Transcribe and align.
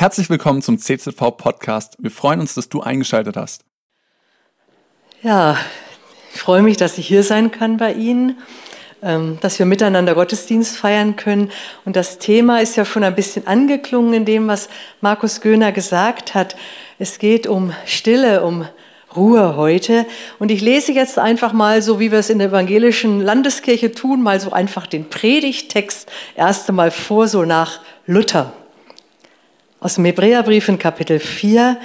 Herzlich 0.00 0.30
willkommen 0.30 0.62
zum 0.62 0.78
CZV 0.78 1.36
Podcast. 1.36 1.96
Wir 1.98 2.12
freuen 2.12 2.38
uns, 2.38 2.54
dass 2.54 2.68
du 2.68 2.80
eingeschaltet 2.80 3.36
hast. 3.36 3.64
Ja, 5.24 5.56
ich 6.32 6.40
freue 6.40 6.62
mich, 6.62 6.76
dass 6.76 6.98
ich 6.98 7.08
hier 7.08 7.24
sein 7.24 7.50
kann 7.50 7.78
bei 7.78 7.94
Ihnen, 7.94 8.38
ähm, 9.02 9.38
dass 9.40 9.58
wir 9.58 9.66
miteinander 9.66 10.14
Gottesdienst 10.14 10.76
feiern 10.76 11.16
können. 11.16 11.50
Und 11.84 11.96
das 11.96 12.18
Thema 12.18 12.60
ist 12.60 12.76
ja 12.76 12.84
schon 12.84 13.02
ein 13.02 13.16
bisschen 13.16 13.48
angeklungen 13.48 14.14
in 14.14 14.24
dem, 14.24 14.46
was 14.46 14.68
Markus 15.00 15.40
Göhner 15.40 15.72
gesagt 15.72 16.32
hat. 16.32 16.54
Es 17.00 17.18
geht 17.18 17.48
um 17.48 17.72
Stille, 17.84 18.44
um 18.44 18.68
Ruhe 19.16 19.56
heute. 19.56 20.06
Und 20.38 20.52
ich 20.52 20.60
lese 20.60 20.92
jetzt 20.92 21.18
einfach 21.18 21.52
mal, 21.52 21.82
so 21.82 21.98
wie 21.98 22.12
wir 22.12 22.20
es 22.20 22.30
in 22.30 22.38
der 22.38 22.50
evangelischen 22.50 23.20
Landeskirche 23.20 23.90
tun, 23.90 24.22
mal 24.22 24.38
so 24.38 24.52
einfach 24.52 24.86
den 24.86 25.10
Predigtext 25.10 26.08
erst 26.36 26.68
einmal 26.68 26.92
vor, 26.92 27.26
so 27.26 27.44
nach 27.44 27.80
Luther 28.06 28.52
aus 29.80 29.94
dem 29.94 30.04
Hebräerbrief 30.04 30.68
in 30.68 30.78
Kapitel 30.78 31.18
4. 31.18 31.76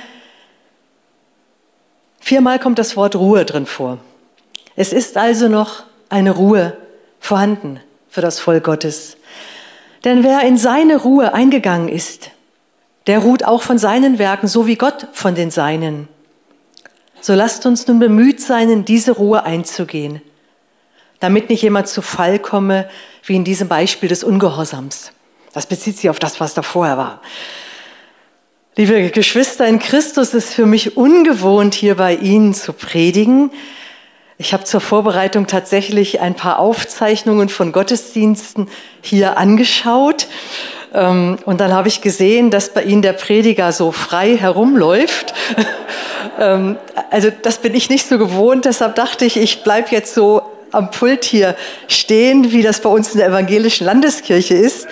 Viermal 2.19 2.59
kommt 2.59 2.79
das 2.79 2.95
Wort 2.95 3.15
Ruhe 3.15 3.45
drin 3.45 3.65
vor. 3.65 3.99
Es 4.75 4.93
ist 4.93 5.17
also 5.17 5.47
noch 5.47 5.83
eine 6.09 6.31
Ruhe 6.31 6.75
vorhanden 7.19 7.79
für 8.09 8.21
das 8.21 8.39
Volk 8.39 8.63
Gottes. 8.63 9.17
Denn 10.03 10.23
wer 10.23 10.41
in 10.41 10.57
seine 10.57 10.97
Ruhe 10.97 11.33
eingegangen 11.33 11.87
ist, 11.87 12.31
der 13.07 13.19
ruht 13.19 13.43
auch 13.43 13.61
von 13.61 13.77
seinen 13.77 14.17
Werken, 14.17 14.47
so 14.47 14.65
wie 14.65 14.75
Gott 14.75 15.07
von 15.13 15.35
den 15.35 15.51
Seinen. 15.51 16.07
So 17.21 17.33
lasst 17.33 17.65
uns 17.65 17.87
nun 17.87 17.99
bemüht 17.99 18.41
sein, 18.41 18.69
in 18.69 18.85
diese 18.85 19.13
Ruhe 19.13 19.43
einzugehen, 19.43 20.21
damit 21.19 21.49
nicht 21.49 21.61
jemand 21.61 21.87
zu 21.87 22.01
Fall 22.01 22.39
komme, 22.39 22.89
wie 23.23 23.35
in 23.35 23.43
diesem 23.43 23.67
Beispiel 23.67 24.09
des 24.09 24.23
Ungehorsams. 24.23 25.11
Das 25.53 25.67
bezieht 25.67 25.97
sich 25.97 26.09
auf 26.09 26.19
das, 26.19 26.39
was 26.39 26.53
da 26.53 26.63
vorher 26.63 26.97
war. 26.97 27.21
Liebe 28.75 29.11
Geschwister 29.11 29.67
in 29.67 29.77
Christus, 29.77 30.29
es 30.29 30.45
ist 30.45 30.53
für 30.55 30.65
mich 30.65 30.97
ungewohnt, 30.97 31.75
hier 31.75 31.93
bei 31.93 32.15
Ihnen 32.15 32.55
zu 32.55 32.73
predigen. 32.73 33.51
Ich 34.39 34.51
habe 34.51 34.63
zur 34.63 34.81
Vorbereitung 34.81 35.45
tatsächlich 35.45 36.21
ein 36.21 36.33
paar 36.33 36.57
Aufzeichnungen 36.57 37.49
von 37.49 37.71
Gottesdiensten 37.71 38.67
hier 38.99 39.37
angeschaut. 39.37 40.25
Ähm, 40.91 41.37
und 41.45 41.61
dann 41.61 41.71
habe 41.71 41.87
ich 41.87 42.01
gesehen, 42.01 42.49
dass 42.49 42.73
bei 42.73 42.81
Ihnen 42.81 43.03
der 43.03 43.13
Prediger 43.13 43.71
so 43.71 43.91
frei 43.91 44.35
herumläuft. 44.37 45.35
Ähm, 46.39 46.77
also 47.11 47.29
das 47.43 47.59
bin 47.59 47.75
ich 47.75 47.91
nicht 47.91 48.07
so 48.07 48.17
gewohnt. 48.17 48.65
Deshalb 48.65 48.95
dachte 48.95 49.23
ich, 49.23 49.37
ich 49.37 49.61
bleibe 49.61 49.89
jetzt 49.91 50.15
so 50.15 50.41
am 50.71 50.89
Pult 50.89 51.25
hier 51.25 51.55
stehen, 51.87 52.51
wie 52.51 52.63
das 52.63 52.79
bei 52.79 52.89
uns 52.89 53.11
in 53.11 53.19
der 53.19 53.27
evangelischen 53.27 53.85
Landeskirche 53.85 54.55
ist. 54.55 54.87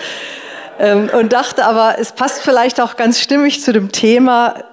Ähm, 0.82 1.12
und 1.14 1.32
dachte 1.32 1.64
aber, 1.64 2.00
es 2.00 2.12
passt 2.12 2.42
vielleicht 2.42 2.82
auch 2.82 2.96
ganz 2.98 3.20
stimmig 3.20 3.62
zu 3.62 3.72
dem 3.72 3.92
Thema 3.92 4.64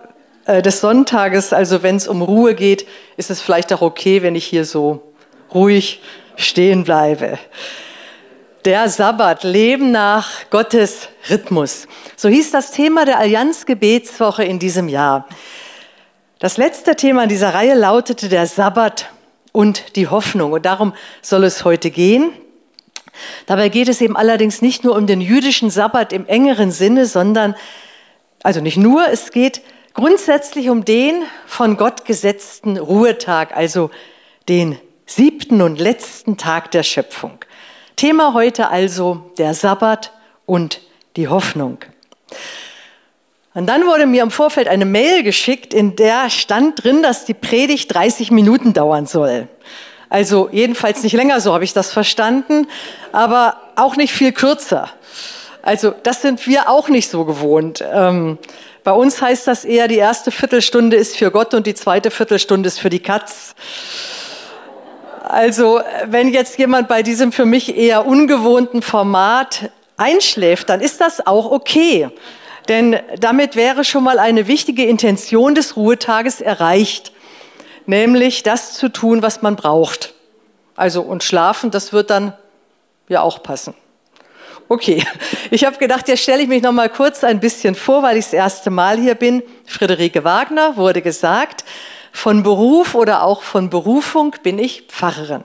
äh, 0.46 0.62
des 0.62 0.80
Sonntages. 0.80 1.52
Also 1.52 1.82
wenn 1.82 1.96
es 1.96 2.08
um 2.08 2.22
Ruhe 2.22 2.54
geht, 2.54 2.88
ist 3.18 3.30
es 3.30 3.42
vielleicht 3.42 3.74
auch 3.74 3.82
okay, 3.82 4.22
wenn 4.22 4.34
ich 4.34 4.46
hier 4.46 4.64
so 4.64 5.12
ruhig 5.52 6.00
stehen 6.36 6.84
bleibe. 6.84 7.38
Der 8.64 8.88
Sabbat, 8.88 9.44
Leben 9.44 9.90
nach 9.90 10.48
Gottes 10.48 11.10
Rhythmus. 11.28 11.86
So 12.16 12.30
hieß 12.30 12.52
das 12.52 12.70
Thema 12.70 13.04
der 13.04 13.18
Allianz 13.18 13.66
Gebetswoche 13.66 14.44
in 14.44 14.58
diesem 14.58 14.88
Jahr. 14.88 15.28
Das 16.38 16.56
letzte 16.56 16.96
Thema 16.96 17.24
in 17.24 17.28
dieser 17.28 17.52
Reihe 17.52 17.74
lautete 17.74 18.30
der 18.30 18.46
Sabbat 18.46 19.10
und 19.52 19.94
die 19.94 20.08
Hoffnung. 20.08 20.52
Und 20.52 20.64
darum 20.64 20.94
soll 21.20 21.44
es 21.44 21.66
heute 21.66 21.90
gehen. 21.90 22.32
Dabei 23.46 23.68
geht 23.68 23.88
es 23.88 24.00
eben 24.00 24.16
allerdings 24.16 24.62
nicht 24.62 24.84
nur 24.84 24.96
um 24.96 25.06
den 25.06 25.20
jüdischen 25.20 25.70
Sabbat 25.70 26.12
im 26.12 26.26
engeren 26.26 26.70
Sinne, 26.70 27.06
sondern, 27.06 27.54
also 28.42 28.60
nicht 28.60 28.76
nur, 28.76 29.08
es 29.08 29.30
geht 29.30 29.62
grundsätzlich 29.94 30.70
um 30.70 30.84
den 30.84 31.22
von 31.46 31.76
Gott 31.76 32.04
gesetzten 32.04 32.76
Ruhetag, 32.76 33.56
also 33.56 33.90
den 34.48 34.78
siebten 35.06 35.62
und 35.62 35.80
letzten 35.80 36.36
Tag 36.36 36.70
der 36.70 36.82
Schöpfung. 36.82 37.44
Thema 37.96 38.32
heute 38.34 38.68
also 38.68 39.30
der 39.38 39.54
Sabbat 39.54 40.12
und 40.46 40.80
die 41.16 41.28
Hoffnung. 41.28 41.78
Und 43.54 43.66
dann 43.66 43.86
wurde 43.86 44.06
mir 44.06 44.22
im 44.22 44.30
Vorfeld 44.30 44.68
eine 44.68 44.84
Mail 44.84 45.24
geschickt, 45.24 45.74
in 45.74 45.96
der 45.96 46.30
stand 46.30 46.84
drin, 46.84 47.02
dass 47.02 47.24
die 47.24 47.34
Predigt 47.34 47.92
30 47.92 48.30
Minuten 48.30 48.72
dauern 48.72 49.06
soll. 49.06 49.48
Also 50.10 50.48
jedenfalls 50.50 51.02
nicht 51.02 51.12
länger, 51.12 51.40
so 51.40 51.52
habe 51.52 51.64
ich 51.64 51.72
das 51.72 51.92
verstanden, 51.92 52.66
aber 53.12 53.56
auch 53.76 53.96
nicht 53.96 54.12
viel 54.12 54.32
kürzer. 54.32 54.88
Also 55.62 55.92
das 56.02 56.22
sind 56.22 56.46
wir 56.46 56.68
auch 56.70 56.88
nicht 56.88 57.10
so 57.10 57.24
gewohnt. 57.24 57.84
Ähm, 57.92 58.38
bei 58.84 58.92
uns 58.92 59.20
heißt 59.20 59.46
das 59.46 59.64
eher, 59.66 59.86
die 59.86 59.96
erste 59.96 60.30
Viertelstunde 60.30 60.96
ist 60.96 61.16
für 61.16 61.30
Gott 61.30 61.52
und 61.52 61.66
die 61.66 61.74
zweite 61.74 62.10
Viertelstunde 62.10 62.68
ist 62.68 62.80
für 62.80 62.88
die 62.88 63.00
Katz. 63.00 63.54
Also 65.24 65.80
wenn 66.06 66.32
jetzt 66.32 66.58
jemand 66.58 66.88
bei 66.88 67.02
diesem 67.02 67.32
für 67.32 67.44
mich 67.44 67.76
eher 67.76 68.06
ungewohnten 68.06 68.80
Format 68.80 69.70
einschläft, 69.98 70.70
dann 70.70 70.80
ist 70.80 71.02
das 71.02 71.26
auch 71.26 71.50
okay. 71.50 72.08
Denn 72.68 72.96
damit 73.18 73.56
wäre 73.56 73.84
schon 73.84 74.04
mal 74.04 74.18
eine 74.18 74.46
wichtige 74.46 74.84
Intention 74.84 75.54
des 75.54 75.76
Ruhetages 75.76 76.40
erreicht 76.40 77.12
nämlich 77.88 78.42
das 78.42 78.74
zu 78.74 78.88
tun, 78.90 79.22
was 79.22 79.42
man 79.42 79.56
braucht. 79.56 80.14
Also 80.76 81.02
und 81.02 81.24
schlafen, 81.24 81.70
das 81.70 81.92
wird 81.92 82.10
dann 82.10 82.34
ja 83.08 83.22
auch 83.22 83.42
passen. 83.42 83.74
Okay, 84.68 85.04
ich 85.50 85.64
habe 85.64 85.78
gedacht, 85.78 86.06
jetzt 86.08 86.22
stelle 86.22 86.42
ich 86.42 86.48
mich 86.48 86.62
noch 86.62 86.72
mal 86.72 86.90
kurz 86.90 87.24
ein 87.24 87.40
bisschen 87.40 87.74
vor, 87.74 88.02
weil 88.02 88.16
ich 88.18 88.26
das 88.26 88.34
erste 88.34 88.70
Mal 88.70 88.98
hier 88.98 89.14
bin. 89.14 89.42
Friederike 89.66 90.22
Wagner 90.22 90.76
wurde 90.76 91.02
gesagt, 91.02 91.64
von 92.12 92.42
Beruf 92.42 92.94
oder 92.94 93.22
auch 93.22 93.42
von 93.42 93.70
Berufung 93.70 94.36
bin 94.42 94.58
ich 94.58 94.84
Pfarrerin. 94.88 95.44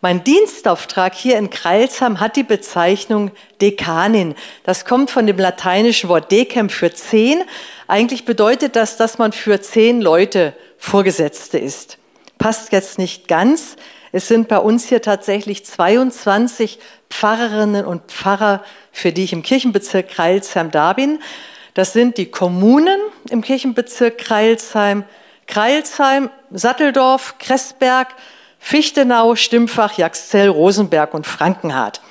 Mein 0.00 0.22
Dienstauftrag 0.22 1.14
hier 1.14 1.38
in 1.38 1.50
Kreilsheim 1.50 2.20
hat 2.20 2.36
die 2.36 2.44
Bezeichnung 2.44 3.32
Dekanin. 3.60 4.36
Das 4.62 4.84
kommt 4.84 5.10
von 5.10 5.26
dem 5.26 5.38
lateinischen 5.38 6.08
Wort 6.08 6.30
decem 6.30 6.68
für 6.68 6.92
zehn. 6.92 7.42
Eigentlich 7.88 8.26
bedeutet 8.26 8.76
das, 8.76 8.98
dass 8.98 9.16
man 9.16 9.32
für 9.32 9.62
zehn 9.62 10.02
Leute 10.02 10.52
Vorgesetzte 10.76 11.58
ist. 11.58 11.96
Passt 12.36 12.70
jetzt 12.70 12.98
nicht 12.98 13.28
ganz. 13.28 13.76
Es 14.12 14.28
sind 14.28 14.46
bei 14.46 14.58
uns 14.58 14.86
hier 14.86 15.00
tatsächlich 15.00 15.64
22 15.64 16.78
Pfarrerinnen 17.08 17.86
und 17.86 18.12
Pfarrer, 18.12 18.62
für 18.92 19.10
die 19.10 19.24
ich 19.24 19.32
im 19.32 19.42
Kirchenbezirk 19.42 20.08
Kreilsheim 20.08 20.70
da 20.70 20.92
bin. 20.92 21.20
Das 21.72 21.94
sind 21.94 22.18
die 22.18 22.30
Kommunen 22.30 23.00
im 23.30 23.40
Kirchenbezirk 23.40 24.18
Kreilsheim, 24.18 25.04
Kreilsheim, 25.46 26.28
Satteldorf, 26.50 27.36
Kressberg, 27.38 28.08
Fichtenau, 28.58 29.34
Stimpfach, 29.34 29.96
Jaxzell, 29.96 30.48
Rosenberg 30.48 31.14
und 31.14 31.26
Frankenhardt. 31.26 32.02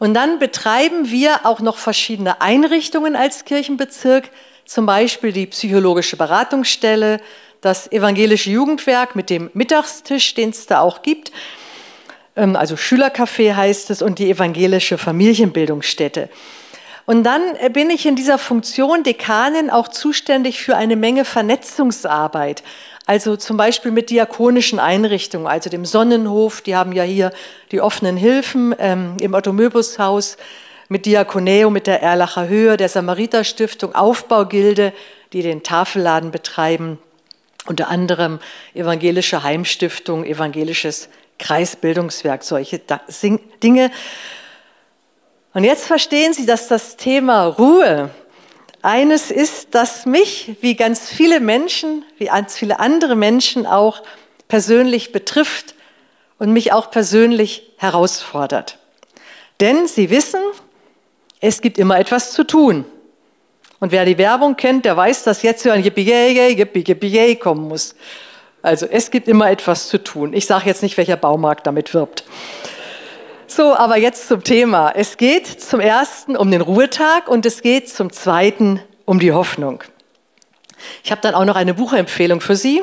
Und 0.00 0.14
dann 0.14 0.40
betreiben 0.40 1.10
wir 1.10 1.46
auch 1.46 1.60
noch 1.60 1.76
verschiedene 1.76 2.40
Einrichtungen 2.40 3.14
als 3.14 3.44
Kirchenbezirk, 3.44 4.30
zum 4.70 4.86
Beispiel 4.86 5.32
die 5.32 5.46
psychologische 5.46 6.16
Beratungsstelle, 6.16 7.20
das 7.60 7.90
evangelische 7.90 8.50
Jugendwerk 8.50 9.16
mit 9.16 9.28
dem 9.28 9.50
Mittagstisch, 9.52 10.34
den 10.34 10.50
es 10.50 10.66
da 10.66 10.78
auch 10.78 11.02
gibt, 11.02 11.32
ähm, 12.36 12.54
also 12.54 12.76
Schülercafé 12.76 13.56
heißt 13.56 13.90
es, 13.90 14.00
und 14.00 14.20
die 14.20 14.30
evangelische 14.30 14.96
Familienbildungsstätte. 14.96 16.28
Und 17.04 17.24
dann 17.24 17.42
äh, 17.56 17.68
bin 17.68 17.90
ich 17.90 18.06
in 18.06 18.14
dieser 18.14 18.38
Funktion 18.38 19.02
Dekanin 19.02 19.70
auch 19.70 19.88
zuständig 19.88 20.62
für 20.62 20.76
eine 20.76 20.94
Menge 20.94 21.24
Vernetzungsarbeit. 21.24 22.62
Also 23.06 23.34
zum 23.34 23.56
Beispiel 23.56 23.90
mit 23.90 24.08
diakonischen 24.08 24.78
Einrichtungen, 24.78 25.48
also 25.48 25.68
dem 25.68 25.84
Sonnenhof, 25.84 26.60
die 26.60 26.76
haben 26.76 26.92
ja 26.92 27.02
hier 27.02 27.32
die 27.72 27.80
offenen 27.80 28.16
Hilfen 28.16 28.72
ähm, 28.78 29.16
im 29.18 29.34
Otto 29.34 29.52
Möbus 29.52 29.98
Haus, 29.98 30.36
mit 30.90 31.06
Diakoneo, 31.06 31.70
mit 31.70 31.86
der 31.86 32.02
Erlacher 32.02 32.48
Höhe, 32.48 32.76
der 32.76 32.88
Samariterstiftung, 32.88 33.94
Aufbaugilde, 33.94 34.92
die 35.32 35.40
den 35.40 35.62
Tafelladen 35.62 36.32
betreiben 36.32 36.98
unter 37.66 37.88
anderem 37.88 38.40
evangelische 38.74 39.44
Heimstiftung, 39.44 40.24
evangelisches 40.24 41.08
Kreisbildungswerk, 41.38 42.42
solche 42.42 42.80
Dinge. 43.62 43.92
Und 45.54 45.62
jetzt 45.62 45.86
verstehen 45.86 46.32
Sie, 46.32 46.44
dass 46.44 46.66
das 46.66 46.96
Thema 46.96 47.46
Ruhe 47.46 48.10
eines 48.82 49.30
ist, 49.30 49.68
das 49.76 50.06
mich, 50.06 50.56
wie 50.60 50.74
ganz 50.74 51.08
viele 51.08 51.38
Menschen, 51.38 52.04
wie 52.18 52.26
ganz 52.26 52.56
viele 52.56 52.80
andere 52.80 53.14
Menschen 53.14 53.64
auch 53.64 54.02
persönlich 54.48 55.12
betrifft 55.12 55.74
und 56.38 56.52
mich 56.52 56.72
auch 56.72 56.90
persönlich 56.90 57.70
herausfordert. 57.76 58.78
Denn 59.60 59.86
Sie 59.86 60.10
wissen, 60.10 60.40
es 61.40 61.60
gibt 61.60 61.78
immer 61.78 61.98
etwas 61.98 62.32
zu 62.32 62.44
tun. 62.44 62.84
Und 63.80 63.92
wer 63.92 64.04
die 64.04 64.18
Werbung 64.18 64.56
kennt, 64.56 64.84
der 64.84 64.96
weiß, 64.96 65.24
dass 65.24 65.42
jetzt 65.42 65.62
so 65.62 65.70
ein 65.70 65.82
Yippie, 65.82 66.02
Yippie, 66.02 66.84
Yippie 66.86 67.36
kommen 67.36 67.66
muss. 67.66 67.94
Also 68.62 68.86
es 68.86 69.10
gibt 69.10 69.26
immer 69.26 69.50
etwas 69.50 69.88
zu 69.88 69.98
tun. 69.98 70.34
Ich 70.34 70.46
sage 70.46 70.66
jetzt 70.66 70.82
nicht, 70.82 70.98
welcher 70.98 71.16
Baumarkt 71.16 71.66
damit 71.66 71.94
wirbt. 71.94 72.24
So, 73.46 73.74
aber 73.74 73.96
jetzt 73.96 74.28
zum 74.28 74.44
Thema. 74.44 74.92
Es 74.94 75.16
geht 75.16 75.46
zum 75.46 75.80
ersten 75.80 76.36
um 76.36 76.50
den 76.50 76.60
Ruhetag 76.60 77.26
und 77.26 77.46
es 77.46 77.62
geht 77.62 77.88
zum 77.88 78.12
zweiten 78.12 78.80
um 79.06 79.18
die 79.18 79.32
Hoffnung. 79.32 79.82
Ich 81.02 81.10
habe 81.10 81.22
dann 81.22 81.34
auch 81.34 81.44
noch 81.44 81.56
eine 81.56 81.74
Buchempfehlung 81.74 82.40
für 82.40 82.56
Sie, 82.56 82.82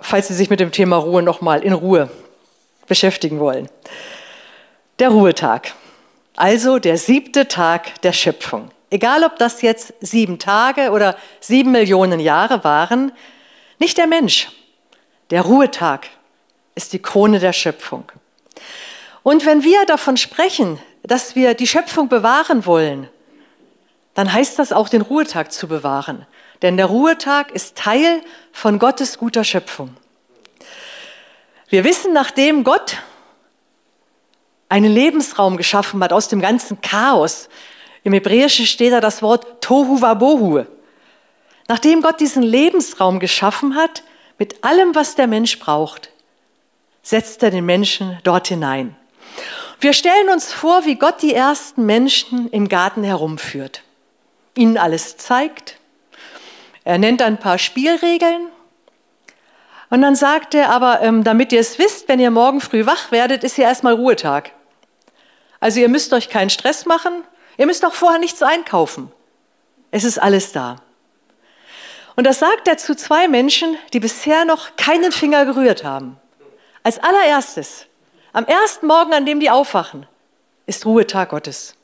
falls 0.00 0.28
Sie 0.28 0.34
sich 0.34 0.50
mit 0.50 0.60
dem 0.60 0.72
Thema 0.72 0.96
Ruhe 0.96 1.22
nochmal 1.22 1.62
in 1.62 1.72
Ruhe 1.72 2.10
beschäftigen 2.86 3.38
wollen. 3.38 3.68
Der 4.98 5.10
Ruhetag, 5.10 5.74
also 6.36 6.78
der 6.78 6.98
siebte 6.98 7.48
Tag 7.48 8.00
der 8.02 8.12
Schöpfung. 8.12 8.70
Egal, 8.90 9.24
ob 9.24 9.38
das 9.38 9.62
jetzt 9.62 9.94
sieben 10.00 10.38
Tage 10.38 10.90
oder 10.90 11.16
sieben 11.40 11.72
Millionen 11.72 12.20
Jahre 12.20 12.62
waren, 12.62 13.12
nicht 13.78 13.98
der 13.98 14.06
Mensch. 14.06 14.48
Der 15.30 15.42
Ruhetag 15.42 16.06
ist 16.74 16.92
die 16.92 17.02
Krone 17.02 17.40
der 17.40 17.52
Schöpfung. 17.52 18.04
Und 19.22 19.44
wenn 19.44 19.64
wir 19.64 19.84
davon 19.86 20.16
sprechen, 20.16 20.78
dass 21.02 21.34
wir 21.34 21.54
die 21.54 21.66
Schöpfung 21.66 22.08
bewahren 22.08 22.64
wollen, 22.64 23.08
dann 24.14 24.32
heißt 24.32 24.58
das 24.58 24.72
auch, 24.72 24.88
den 24.88 25.02
Ruhetag 25.02 25.52
zu 25.52 25.66
bewahren. 25.66 26.26
Denn 26.62 26.76
der 26.76 26.86
Ruhetag 26.86 27.50
ist 27.50 27.76
Teil 27.76 28.22
von 28.52 28.78
Gottes 28.78 29.18
guter 29.18 29.44
Schöpfung. 29.44 29.96
Wir 31.68 31.84
wissen, 31.84 32.12
nachdem 32.12 32.62
Gott 32.62 32.98
einen 34.68 34.92
Lebensraum 34.92 35.56
geschaffen 35.56 36.02
hat 36.02 36.12
aus 36.12 36.28
dem 36.28 36.40
ganzen 36.40 36.80
Chaos, 36.80 37.48
im 38.02 38.12
Hebräischen 38.12 38.66
steht 38.66 38.92
da 38.92 39.00
das 39.00 39.20
Wort 39.20 39.60
Tohu 39.60 40.00
Wabohu. 40.00 40.64
Nachdem 41.66 42.02
Gott 42.02 42.20
diesen 42.20 42.44
Lebensraum 42.44 43.18
geschaffen 43.18 43.74
hat, 43.74 44.04
mit 44.38 44.62
allem, 44.62 44.94
was 44.94 45.16
der 45.16 45.26
Mensch 45.26 45.58
braucht, 45.58 46.10
setzt 47.02 47.42
er 47.42 47.50
den 47.50 47.66
Menschen 47.66 48.18
dort 48.22 48.46
hinein. 48.46 48.94
Wir 49.80 49.92
stellen 49.92 50.28
uns 50.30 50.52
vor, 50.52 50.84
wie 50.84 50.94
Gott 50.94 51.20
die 51.20 51.34
ersten 51.34 51.84
Menschen 51.84 52.48
im 52.50 52.68
Garten 52.68 53.02
herumführt, 53.02 53.82
ihnen 54.54 54.78
alles 54.78 55.16
zeigt. 55.16 55.78
Er 56.84 56.98
nennt 56.98 57.22
ein 57.22 57.38
paar 57.38 57.58
Spielregeln 57.58 58.48
und 59.90 60.02
dann 60.02 60.14
sagt 60.14 60.54
er 60.54 60.70
aber, 60.70 61.02
ähm, 61.02 61.24
damit 61.24 61.52
ihr 61.52 61.60
es 61.60 61.78
wisst, 61.78 62.08
wenn 62.08 62.20
ihr 62.20 62.30
morgen 62.30 62.60
früh 62.60 62.86
wach 62.86 63.10
werdet, 63.10 63.44
ist 63.44 63.56
hier 63.56 63.64
erstmal 63.64 63.94
Ruhetag. 63.94 64.52
Also 65.60 65.80
ihr 65.80 65.88
müsst 65.88 66.12
euch 66.12 66.28
keinen 66.28 66.50
Stress 66.50 66.86
machen, 66.86 67.24
Ihr 67.56 67.66
müsst 67.66 67.84
auch 67.84 67.94
vorher 67.94 68.18
nichts 68.18 68.42
einkaufen. 68.42 69.10
Es 69.90 70.04
ist 70.04 70.18
alles 70.18 70.52
da. 70.52 70.76
Und 72.16 72.24
das 72.24 72.38
sagt 72.38 72.68
er 72.68 72.78
zu 72.78 72.94
zwei 72.94 73.28
Menschen, 73.28 73.76
die 73.92 74.00
bisher 74.00 74.44
noch 74.44 74.76
keinen 74.76 75.12
Finger 75.12 75.44
gerührt 75.44 75.84
haben. 75.84 76.18
Als 76.82 76.98
allererstes, 76.98 77.86
am 78.32 78.44
ersten 78.44 78.86
Morgen, 78.86 79.12
an 79.12 79.26
dem 79.26 79.40
die 79.40 79.50
aufwachen, 79.50 80.06
ist 80.66 80.86
Ruhetag 80.86 81.30
Gottes. 81.30 81.74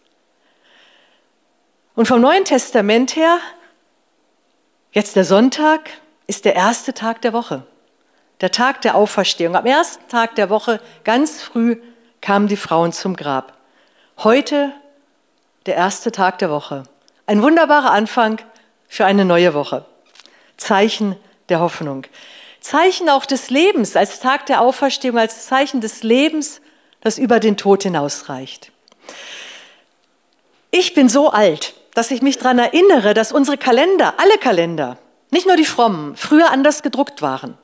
Und 1.94 2.06
vom 2.06 2.20
Neuen 2.20 2.44
Testament 2.44 3.16
her, 3.16 3.38
jetzt 4.92 5.16
der 5.16 5.24
Sonntag, 5.24 5.90
ist 6.26 6.44
der 6.44 6.54
erste 6.54 6.94
Tag 6.94 7.20
der 7.22 7.32
Woche, 7.32 7.66
der 8.40 8.50
Tag 8.50 8.80
der 8.82 8.94
Auferstehung. 8.94 9.56
Am 9.56 9.66
ersten 9.66 10.06
Tag 10.08 10.34
der 10.36 10.48
Woche, 10.48 10.80
ganz 11.04 11.42
früh, 11.42 11.76
kamen 12.20 12.48
die 12.48 12.56
Frauen 12.56 12.92
zum 12.92 13.16
Grab. 13.16 13.58
Heute 14.24 14.72
der 15.66 15.74
erste 15.74 16.12
Tag 16.12 16.38
der 16.38 16.48
Woche. 16.48 16.84
Ein 17.26 17.42
wunderbarer 17.42 17.90
Anfang 17.90 18.40
für 18.86 19.04
eine 19.04 19.24
neue 19.24 19.52
Woche. 19.52 19.84
Zeichen 20.56 21.16
der 21.48 21.58
Hoffnung. 21.58 22.04
Zeichen 22.60 23.08
auch 23.08 23.26
des 23.26 23.50
Lebens 23.50 23.96
als 23.96 24.20
Tag 24.20 24.46
der 24.46 24.60
Auferstehung, 24.60 25.18
als 25.18 25.46
Zeichen 25.46 25.80
des 25.80 26.04
Lebens, 26.04 26.60
das 27.00 27.18
über 27.18 27.40
den 27.40 27.56
Tod 27.56 27.82
hinausreicht. 27.82 28.70
Ich 30.70 30.94
bin 30.94 31.08
so 31.08 31.30
alt, 31.30 31.74
dass 31.94 32.12
ich 32.12 32.22
mich 32.22 32.38
daran 32.38 32.60
erinnere, 32.60 33.14
dass 33.14 33.32
unsere 33.32 33.58
Kalender, 33.58 34.14
alle 34.18 34.38
Kalender, 34.38 34.98
nicht 35.32 35.48
nur 35.48 35.56
die 35.56 35.64
frommen, 35.64 36.14
früher 36.14 36.52
anders 36.52 36.84
gedruckt 36.84 37.22
waren. 37.22 37.58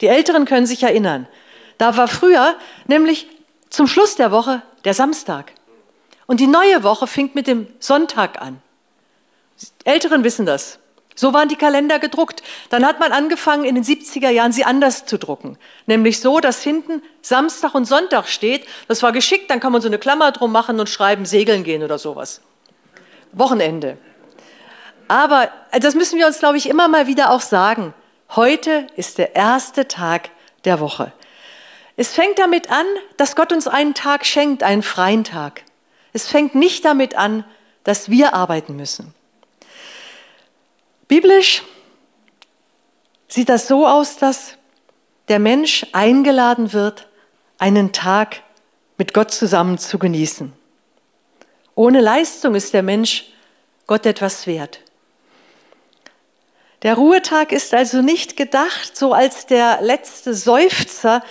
Die 0.00 0.08
Älteren 0.08 0.44
können 0.44 0.66
sich 0.66 0.82
erinnern. 0.82 1.28
Da 1.78 1.96
war 1.96 2.08
früher 2.08 2.56
nämlich 2.88 3.28
zum 3.68 3.86
Schluss 3.86 4.16
der 4.16 4.32
Woche 4.32 4.62
der 4.84 4.94
Samstag. 4.94 5.52
Und 6.30 6.38
die 6.38 6.46
neue 6.46 6.84
Woche 6.84 7.08
fing 7.08 7.30
mit 7.34 7.48
dem 7.48 7.66
Sonntag 7.80 8.40
an. 8.40 8.62
Älteren 9.82 10.22
wissen 10.22 10.46
das. 10.46 10.78
So 11.16 11.32
waren 11.32 11.48
die 11.48 11.56
Kalender 11.56 11.98
gedruckt. 11.98 12.44
Dann 12.68 12.86
hat 12.86 13.00
man 13.00 13.10
angefangen, 13.10 13.64
in 13.64 13.74
den 13.74 13.82
70er 13.82 14.28
Jahren 14.28 14.52
sie 14.52 14.64
anders 14.64 15.06
zu 15.06 15.18
drucken. 15.18 15.58
Nämlich 15.86 16.20
so, 16.20 16.38
dass 16.38 16.62
hinten 16.62 17.02
Samstag 17.20 17.74
und 17.74 17.84
Sonntag 17.84 18.28
steht. 18.28 18.64
Das 18.86 19.02
war 19.02 19.10
geschickt, 19.10 19.50
dann 19.50 19.58
kann 19.58 19.72
man 19.72 19.82
so 19.82 19.88
eine 19.88 19.98
Klammer 19.98 20.30
drum 20.30 20.52
machen 20.52 20.78
und 20.78 20.88
schreiben, 20.88 21.26
segeln 21.26 21.64
gehen 21.64 21.82
oder 21.82 21.98
sowas. 21.98 22.42
Wochenende. 23.32 23.98
Aber 25.08 25.48
also 25.72 25.88
das 25.88 25.96
müssen 25.96 26.16
wir 26.16 26.28
uns, 26.28 26.38
glaube 26.38 26.58
ich, 26.58 26.68
immer 26.68 26.86
mal 26.86 27.08
wieder 27.08 27.32
auch 27.32 27.40
sagen. 27.40 27.92
Heute 28.36 28.86
ist 28.94 29.18
der 29.18 29.34
erste 29.34 29.88
Tag 29.88 30.30
der 30.64 30.78
Woche. 30.78 31.10
Es 31.96 32.12
fängt 32.12 32.38
damit 32.38 32.70
an, 32.70 32.86
dass 33.16 33.34
Gott 33.34 33.52
uns 33.52 33.66
einen 33.66 33.94
Tag 33.94 34.24
schenkt, 34.24 34.62
einen 34.62 34.84
freien 34.84 35.24
Tag. 35.24 35.64
Es 36.12 36.28
fängt 36.28 36.54
nicht 36.54 36.84
damit 36.84 37.14
an, 37.14 37.44
dass 37.84 38.10
wir 38.10 38.34
arbeiten 38.34 38.76
müssen. 38.76 39.14
Biblisch 41.08 41.62
sieht 43.28 43.48
das 43.48 43.68
so 43.68 43.86
aus, 43.86 44.16
dass 44.16 44.56
der 45.28 45.38
Mensch 45.38 45.86
eingeladen 45.92 46.72
wird, 46.72 47.08
einen 47.58 47.92
Tag 47.92 48.42
mit 48.96 49.14
Gott 49.14 49.30
zusammen 49.30 49.78
zu 49.78 49.98
genießen. 49.98 50.52
Ohne 51.74 52.00
Leistung 52.00 52.54
ist 52.54 52.74
der 52.74 52.82
Mensch 52.82 53.32
Gott 53.86 54.06
etwas 54.06 54.46
wert. 54.46 54.80
Der 56.82 56.94
Ruhetag 56.94 57.52
ist 57.52 57.74
also 57.74 58.02
nicht 58.02 58.36
gedacht 58.36 58.96
so 58.96 59.12
als 59.12 59.46
der 59.46 59.80
letzte 59.82 60.34
Seufzer 60.34 61.22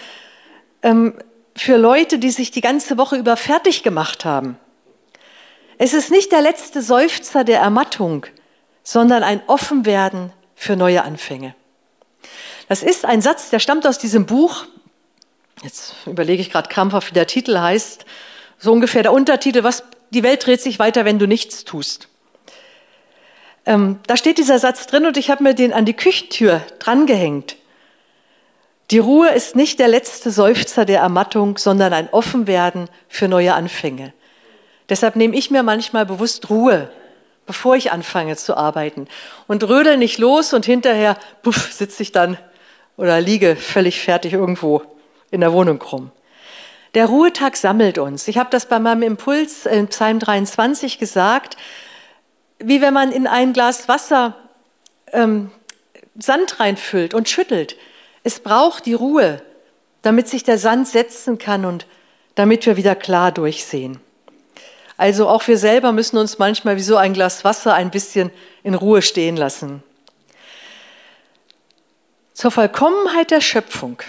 ähm, 0.84 1.16
für 1.56 1.78
Leute, 1.78 2.20
die 2.20 2.30
sich 2.30 2.52
die 2.52 2.62
ganze 2.62 2.98
Woche 2.98 3.18
über 3.18 3.36
fertig 3.36 3.84
gemacht 3.84 4.26
haben. 4.26 4.58
Es 5.82 5.94
ist 5.94 6.12
nicht 6.12 6.34
der 6.34 6.42
letzte 6.42 6.82
Seufzer 6.82 7.46
der 7.46 7.62
Ermattung, 7.62 8.26
sondern 8.84 9.24
ein 9.24 9.42
Offenwerden 9.48 10.34
für 10.54 10.76
neue 10.76 11.04
Anfänge. 11.04 11.56
Das 12.68 12.84
ist 12.84 13.06
ein 13.06 13.22
Satz, 13.22 13.50
der 13.50 13.60
stammt 13.60 13.88
aus 13.88 13.98
diesem 13.98 14.26
Buch. 14.26 14.66
Jetzt 15.64 15.96
überlege 16.06 16.42
ich 16.42 16.52
gerade 16.52 16.68
krampfhaft, 16.68 17.12
wie 17.12 17.14
der 17.14 17.28
Titel 17.28 17.58
heißt. 17.58 18.04
So 18.58 18.74
ungefähr 18.74 19.04
der 19.04 19.14
Untertitel, 19.14 19.64
was, 19.64 19.86
die 20.10 20.22
Welt 20.22 20.46
dreht 20.46 20.60
sich 20.60 20.80
weiter, 20.80 21.06
wenn 21.06 21.18
du 21.18 21.28
nichts 21.28 21.64
tust. 21.64 22.10
Ähm, 23.66 24.02
da 24.06 24.18
steht 24.18 24.38
dieser 24.38 24.60
Satz 24.60 24.86
drin 24.86 25.06
und 25.06 25.16
ich 25.16 25.30
habe 25.30 25.44
mir 25.44 25.54
den 25.54 25.72
an 25.72 25.86
die 25.86 25.96
Küchentür 25.96 26.62
drangehängt. 26.80 27.56
Die 28.92 29.00
Ruhe 29.00 29.30
ist 29.30 29.56
nicht 29.56 29.80
der 29.80 29.88
letzte 29.88 30.32
Seufzer 30.32 30.84
der 30.84 31.00
Ermattung, 31.00 31.58
sondern 31.58 31.94
ein 31.94 32.10
Offenwerden 32.12 32.90
für 33.08 33.30
neue 33.30 33.54
Anfänge. 33.54 34.12
Deshalb 34.90 35.16
nehme 35.16 35.36
ich 35.36 35.52
mir 35.52 35.64
manchmal 35.64 36.06
bewusst 36.06 36.50
Ruhe, 36.50 36.90
bevor 37.46 37.76
ich 37.76 37.92
anfange 37.92 38.36
zu 38.36 38.58
arbeiten 38.58 39.08
und 39.48 39.64
rödel 39.68 39.98
nicht 39.98 40.18
los 40.18 40.54
und 40.54 40.66
hinterher 40.66 41.18
puff, 41.42 41.72
sitze 41.72 42.04
ich 42.04 42.12
dann 42.12 42.38
oder 42.98 43.22
liege 43.22 43.56
völlig 43.56 44.02
fertig 44.02 44.34
irgendwo 44.34 44.82
in 45.32 45.42
der 45.42 45.54
Wohnung 45.54 45.82
rum. 45.82 46.12
Der 46.96 47.06
Ruhetag 47.06 47.56
sammelt 47.56 47.98
uns. 48.00 48.28
Ich 48.28 48.38
habe 48.38 48.50
das 48.50 48.66
bei 48.66 48.80
meinem 48.80 49.04
Impuls 49.04 49.66
in 49.66 49.88
Psalm 49.88 50.20
23 50.20 50.98
gesagt, 50.98 51.56
wie 52.58 52.82
wenn 52.82 52.94
man 52.94 53.12
in 53.12 53.28
ein 53.28 53.54
Glas 53.54 53.88
Wasser 53.88 54.36
ähm, 55.14 55.52
Sand 56.18 56.60
reinfüllt 56.60 57.14
und 57.14 57.30
schüttelt. 57.30 57.78
Es 58.24 58.40
braucht 58.40 58.86
die 58.86 58.94
Ruhe, 58.94 59.42
damit 60.02 60.28
sich 60.28 60.44
der 60.44 60.58
Sand 60.58 60.88
setzen 60.88 61.38
kann 61.38 61.66
und 61.66 61.86
damit 62.36 62.66
wir 62.66 62.76
wieder 62.76 62.96
klar 62.96 63.32
durchsehen. 63.32 64.02
Also 65.00 65.30
auch 65.30 65.48
wir 65.48 65.58
selber 65.58 65.94
müssen 65.94 66.18
uns 66.18 66.40
manchmal 66.40 66.76
wie 66.76 66.82
so 66.82 66.98
ein 66.98 67.14
Glas 67.14 67.46
Wasser 67.46 67.74
ein 67.74 67.90
bisschen 67.90 68.32
in 68.64 68.74
Ruhe 68.74 69.02
stehen 69.02 69.38
lassen. 69.38 69.82
Zur 72.34 72.52
Vollkommenheit 72.52 73.32
der 73.32 73.40
Schöpfung 73.40 74.02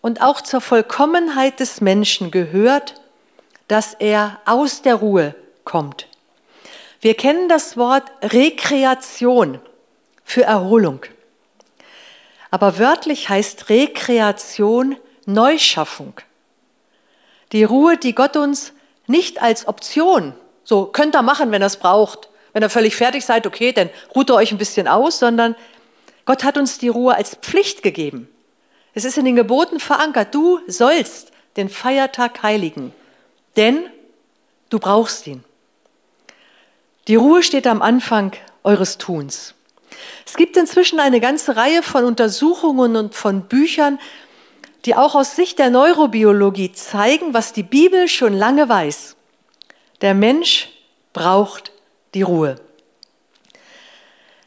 und 0.00 0.20
auch 0.20 0.40
zur 0.40 0.60
Vollkommenheit 0.60 1.60
des 1.60 1.80
Menschen 1.80 2.32
gehört, 2.32 3.00
dass 3.68 3.94
er 3.94 4.40
aus 4.44 4.82
der 4.82 4.96
Ruhe 4.96 5.36
kommt. 5.62 6.08
Wir 7.00 7.14
kennen 7.14 7.48
das 7.48 7.76
Wort 7.76 8.10
Rekreation 8.20 9.60
für 10.24 10.42
Erholung. 10.42 11.06
Aber 12.50 12.80
wörtlich 12.80 13.28
heißt 13.28 13.68
Rekreation 13.68 14.96
Neuschaffung. 15.26 16.14
Die 17.52 17.62
Ruhe, 17.62 17.96
die 17.96 18.16
Gott 18.16 18.36
uns 18.36 18.72
nicht 19.08 19.42
als 19.42 19.66
Option, 19.66 20.34
so 20.64 20.86
könnt 20.86 21.16
ihr 21.16 21.22
machen, 21.22 21.50
wenn 21.50 21.62
ihr 21.62 21.66
es 21.66 21.76
braucht. 21.76 22.28
Wenn 22.52 22.62
ihr 22.62 22.70
völlig 22.70 22.96
fertig 22.96 23.24
seid, 23.24 23.46
okay, 23.46 23.72
dann 23.72 23.90
ruht 24.14 24.30
ihr 24.30 24.34
euch 24.34 24.52
ein 24.52 24.58
bisschen 24.58 24.88
aus, 24.88 25.18
sondern 25.18 25.54
Gott 26.24 26.44
hat 26.44 26.58
uns 26.58 26.78
die 26.78 26.88
Ruhe 26.88 27.14
als 27.14 27.36
Pflicht 27.36 27.82
gegeben. 27.82 28.28
Es 28.94 29.04
ist 29.04 29.16
in 29.16 29.24
den 29.24 29.36
Geboten 29.36 29.80
verankert, 29.80 30.34
du 30.34 30.60
sollst 30.66 31.30
den 31.56 31.68
Feiertag 31.68 32.42
heiligen, 32.42 32.92
denn 33.56 33.84
du 34.70 34.78
brauchst 34.78 35.26
ihn. 35.26 35.44
Die 37.06 37.14
Ruhe 37.14 37.42
steht 37.42 37.66
am 37.66 37.80
Anfang 37.80 38.32
eures 38.64 38.98
Tuns. 38.98 39.54
Es 40.26 40.36
gibt 40.36 40.56
inzwischen 40.56 41.00
eine 41.00 41.20
ganze 41.20 41.56
Reihe 41.56 41.82
von 41.82 42.04
Untersuchungen 42.04 42.96
und 42.96 43.14
von 43.14 43.42
Büchern, 43.42 43.98
die 44.84 44.94
auch 44.94 45.14
aus 45.14 45.36
Sicht 45.36 45.58
der 45.58 45.70
Neurobiologie 45.70 46.72
zeigen, 46.72 47.34
was 47.34 47.52
die 47.52 47.62
Bibel 47.62 48.08
schon 48.08 48.32
lange 48.32 48.68
weiß. 48.68 49.16
Der 50.00 50.14
Mensch 50.14 50.68
braucht 51.12 51.72
die 52.14 52.22
Ruhe. 52.22 52.56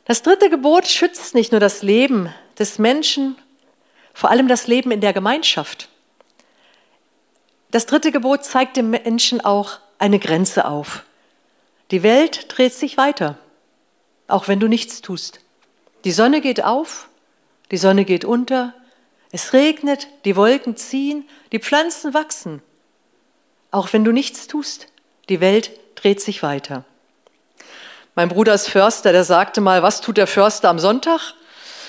Das 0.05 0.23
dritte 0.23 0.50
Gebot 0.50 0.88
schützt 0.88 1.35
nicht 1.35 1.51
nur 1.51 1.59
das 1.59 1.81
Leben 1.83 2.33
des 2.57 2.79
Menschen, 2.79 3.35
vor 4.13 4.29
allem 4.29 4.47
das 4.47 4.67
Leben 4.67 4.91
in 4.91 5.01
der 5.01 5.13
Gemeinschaft. 5.13 5.89
Das 7.71 7.85
dritte 7.85 8.11
Gebot 8.11 8.43
zeigt 8.43 8.77
dem 8.77 8.89
Menschen 8.89 9.39
auch 9.41 9.79
eine 10.00 10.19
Grenze 10.19 10.65
auf. 10.65 11.03
Die 11.91 12.03
Welt 12.03 12.45
dreht 12.50 12.73
sich 12.73 12.97
weiter, 12.97 13.38
auch 14.27 14.47
wenn 14.47 14.59
du 14.59 14.67
nichts 14.67 15.01
tust. 15.01 15.39
Die 16.03 16.11
Sonne 16.11 16.41
geht 16.41 16.63
auf, 16.63 17.07
die 17.69 17.77
Sonne 17.77 18.05
geht 18.05 18.25
unter, 18.25 18.73
es 19.31 19.53
regnet, 19.53 20.07
die 20.25 20.35
Wolken 20.35 20.75
ziehen, 20.75 21.27
die 21.51 21.59
Pflanzen 21.59 22.13
wachsen. 22.13 22.61
Auch 23.71 23.93
wenn 23.93 24.03
du 24.03 24.11
nichts 24.11 24.47
tust, 24.47 24.88
die 25.29 25.39
Welt 25.39 25.71
dreht 25.95 26.21
sich 26.21 26.43
weiter. 26.43 26.83
Mein 28.15 28.27
Bruder 28.27 28.53
ist 28.53 28.69
Förster, 28.69 29.13
der 29.13 29.23
sagte 29.23 29.61
mal, 29.61 29.83
was 29.83 30.01
tut 30.01 30.17
der 30.17 30.27
Förster 30.27 30.69
am 30.69 30.79
Sonntag? 30.79 31.33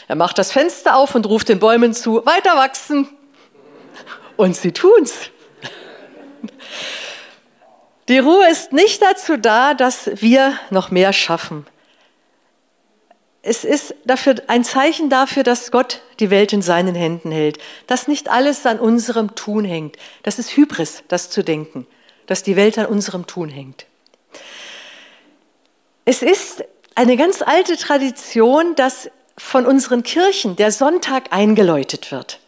Er 0.07 0.15
macht 0.15 0.39
das 0.39 0.53
Fenster 0.53 0.97
auf 0.97 1.15
und 1.15 1.27
ruft 1.27 1.49
den 1.49 1.59
Bäumen 1.59 1.95
zu, 1.95 2.25
weiter 2.25 2.57
wachsen. 2.57 3.09
Und 4.37 4.57
sie 4.57 4.73
tun's. 4.73 5.31
Die 8.09 8.19
Ruhe 8.19 8.49
ist 8.51 8.73
nicht 8.73 9.03
dazu 9.03 9.37
da, 9.37 9.75
dass 9.75 10.11
wir 10.21 10.59
noch 10.71 10.91
mehr 10.91 11.13
schaffen. 11.13 11.67
Es 13.43 13.65
ist 13.65 13.95
dafür 14.05 14.37
ein 14.47 14.63
Zeichen 14.63 15.11
dafür, 15.11 15.43
dass 15.43 15.73
Gott 15.73 16.01
die 16.21 16.31
Welt 16.31 16.53
in 16.53 16.63
seinen 16.63 16.95
Händen 16.95 17.33
hält, 17.33 17.59
dass 17.89 18.07
nicht 18.07 18.31
alles 18.31 18.65
an 18.67 18.79
unserem 18.79 19.35
Tun 19.35 19.65
hängt. 19.65 19.97
Das 20.23 20.39
ist 20.39 20.57
Hybris, 20.57 21.03
das 21.09 21.29
zu 21.29 21.43
denken, 21.43 21.87
dass 22.27 22.45
die 22.45 22.55
Welt 22.55 22.79
an 22.79 22.87
unserem 22.87 23.27
Tun 23.27 23.49
hängt. 23.49 23.87
Es 26.05 26.23
ist 26.23 26.65
eine 26.95 27.17
ganz 27.17 27.43
alte 27.43 27.77
Tradition, 27.77 28.77
dass 28.77 29.11
von 29.37 29.67
unseren 29.67 30.05
Kirchen 30.05 30.55
der 30.55 30.71
Sonntag 30.71 31.33
eingeläutet 31.33 32.13
wird. 32.13 32.39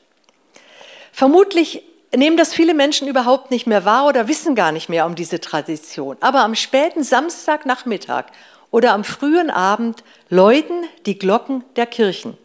Vermutlich 1.12 1.82
nehmen 2.14 2.36
das 2.36 2.54
viele 2.54 2.74
Menschen 2.74 3.08
überhaupt 3.08 3.50
nicht 3.50 3.66
mehr 3.66 3.84
wahr 3.84 4.06
oder 4.06 4.28
wissen 4.28 4.54
gar 4.54 4.70
nicht 4.70 4.88
mehr 4.88 5.06
um 5.06 5.16
diese 5.16 5.40
Tradition. 5.40 6.16
Aber 6.20 6.40
am 6.40 6.54
späten 6.54 7.02
Samstagnachmittag 7.02 8.26
oder 8.74 8.92
am 8.92 9.04
frühen 9.04 9.50
Abend 9.50 10.02
läuten 10.30 10.82
die 11.06 11.16
Glocken 11.16 11.62
der 11.76 11.86
Kirchen. 11.86 12.36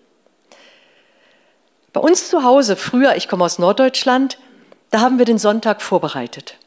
Bei 1.91 2.01
uns 2.01 2.29
zu 2.29 2.43
Hause, 2.43 2.75
früher, 2.75 3.15
ich 3.15 3.27
komme 3.27 3.43
aus 3.43 3.57
Norddeutschland, 3.57 4.37
da 4.91 4.99
haben 4.99 5.17
wir 5.17 5.25
den 5.25 5.39
Sonntag 5.39 5.81
vorbereitet. 5.81 6.57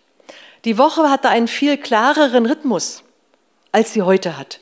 Die 0.64 0.78
Woche 0.78 1.08
hatte 1.08 1.28
einen 1.28 1.46
viel 1.46 1.76
klareren 1.76 2.44
Rhythmus, 2.44 3.04
als 3.70 3.92
sie 3.92 4.02
heute 4.02 4.36
hat. 4.36 4.58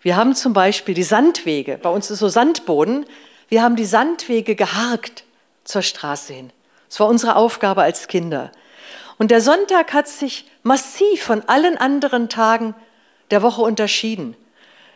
Wir 0.00 0.16
haben 0.16 0.34
zum 0.34 0.52
Beispiel 0.52 0.96
die 0.96 1.04
Sandwege, 1.04 1.78
bei 1.80 1.88
uns 1.88 2.10
ist 2.10 2.18
so 2.18 2.26
Sandboden, 2.26 3.06
wir 3.48 3.62
haben 3.62 3.76
die 3.76 3.84
Sandwege 3.84 4.56
geharkt 4.56 5.22
zur 5.62 5.82
Straße 5.82 6.32
hin. 6.32 6.50
Das 6.88 6.98
war 6.98 7.06
unsere 7.06 7.36
Aufgabe 7.36 7.82
als 7.82 8.08
Kinder. 8.08 8.50
Und 9.16 9.30
der 9.30 9.40
Sonntag 9.40 9.92
hat 9.92 10.08
sich 10.08 10.50
massiv 10.64 11.22
von 11.22 11.44
allen 11.46 11.78
anderen 11.78 12.28
Tagen 12.28 12.74
der 13.30 13.42
Woche 13.42 13.62
unterschieden. 13.62 14.36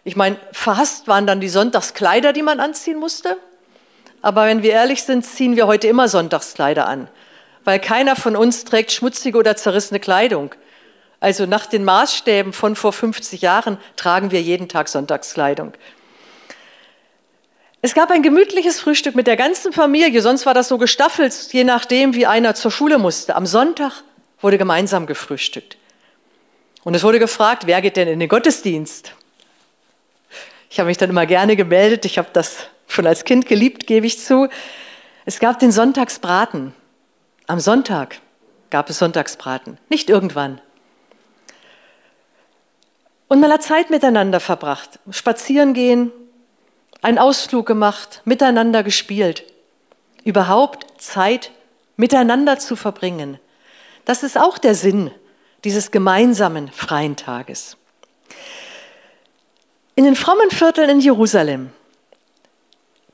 Ich 0.05 0.17
meine, 0.17 0.37
verhasst 0.53 1.07
waren 1.09 1.27
dann 1.27 1.41
die 1.41 1.49
Sonntagskleider, 1.49 2.33
die 2.33 2.43
man 2.43 2.61
anziehen 2.61 2.99
musste. 2.99 3.37
Aber 4.21 4.47
wenn 4.47 4.63
wir 4.63 4.73
ehrlich 4.73 5.03
sind, 5.03 5.25
ziehen 5.25 5.57
wir 5.57 5.67
heute 5.67 5.89
immer 5.89 6.09
Sonntagskleider 6.09 6.87
an, 6.87 7.09
weil 7.65 7.79
keiner 7.79 8.17
von 8.17 8.37
uns 8.37 8.65
trägt 8.65 8.93
schmutzige 8.93 9.39
oder 9.39 9.57
zerrissene 9.57 10.01
Kleidung. 10.01 10.55
Also 11.21 11.47
nach 11.47 11.67
den 11.67 11.85
Maßstäben 11.85 12.53
von 12.53 12.75
vor 12.75 12.93
50 12.93 13.43
Jahren 13.43 13.79
tragen 13.97 14.31
wir 14.31 14.43
jeden 14.43 14.69
Tag 14.69 14.89
Sonntagskleidung. 14.89 15.73
Es 17.81 17.95
gab 17.95 18.13
ein 18.13 18.23
gemütliches 18.23 18.81
Frühstück 18.81 19.17
mit 19.17 19.27
der 19.27 19.37
ganzen 19.37 19.73
Familie, 19.73 20.23
sonst 20.23 20.47
war 20.47 20.55
das 20.55 20.69
so 20.69 20.79
gestaffelt, 20.79 21.35
je 21.53 21.65
nachdem, 21.65 22.15
wie 22.15 22.27
einer 22.27 22.55
zur 22.55 22.71
Schule 22.71 22.99
musste. 22.99 23.35
Am 23.35 23.45
Sonntag 23.45 24.05
wurde 24.41 24.57
gemeinsam 24.59 25.07
gefrühstückt. 25.07 25.77
Und 26.85 26.95
es 26.95 27.05
wurde 27.05 27.19
gefragt, 27.19 27.67
wer 27.67 27.81
geht 27.81 27.97
denn 27.97 28.09
in 28.09 28.19
den 28.19 28.29
Gottesdienst? 28.29 29.15
Ich 30.69 30.81
habe 30.81 30.89
mich 30.89 30.97
dann 30.97 31.11
immer 31.11 31.27
gerne 31.27 31.55
gemeldet, 31.55 32.05
ich 32.05 32.19
habe 32.19 32.29
das 32.33 32.67
schon 32.89 33.07
als 33.07 33.25
Kind 33.25 33.47
geliebt, 33.47 33.87
gebe 33.87 34.07
ich 34.07 34.19
zu. 34.19 34.49
Es 35.25 35.39
gab 35.39 35.59
den 35.59 35.71
Sonntagsbraten. 35.71 36.75
Am 37.47 37.61
Sonntag 37.61 38.21
gab 38.71 38.91
es 38.91 38.99
Sonntagsbraten, 38.99 39.79
nicht 39.89 40.09
irgendwann. 40.11 40.61
Und 43.29 43.41
man 43.41 43.53
hat 43.53 43.63
Zeit 43.63 43.91
miteinander 43.91 44.41
verbracht, 44.41 44.99
spazieren 45.11 45.75
gehen, 45.75 46.11
einen 47.01 47.19
Ausflug 47.19 47.67
gemacht, 47.67 48.23
miteinander 48.25 48.83
gespielt. 48.83 49.45
Überhaupt 50.25 51.01
Zeit 51.01 51.51
miteinander 51.97 52.59
zu 52.59 52.77
verbringen. 52.77 53.39
Das 54.05 54.23
ist 54.23 54.39
auch 54.39 54.59
der 54.59 54.75
Sinn 54.75 55.11
dieses 55.65 55.91
gemeinsamen 55.91 56.71
freien 56.71 57.17
Tages. 57.17 57.77
In 59.95 60.05
den 60.05 60.17
frommen 60.17 60.51
Vierteln 60.51 60.89
in 60.89 61.01
Jerusalem 61.01 61.71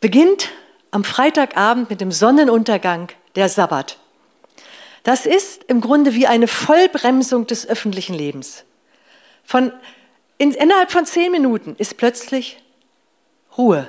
beginnt 0.00 0.50
am 0.90 1.04
Freitagabend 1.04 1.90
mit 1.90 2.00
dem 2.00 2.12
Sonnenuntergang 2.12 3.08
der 3.34 3.48
Sabbat. 3.48 3.98
Das 5.02 5.26
ist 5.26 5.64
im 5.64 5.80
Grunde 5.80 6.14
wie 6.14 6.26
eine 6.26 6.48
Vollbremsung 6.48 7.46
des 7.46 7.66
öffentlichen 7.66 8.14
Lebens. 8.14 8.64
Von, 9.44 9.72
in, 10.38 10.52
innerhalb 10.52 10.90
von 10.90 11.06
zehn 11.06 11.32
Minuten 11.32 11.74
ist 11.78 11.96
plötzlich 11.96 12.62
Ruhe. 13.56 13.88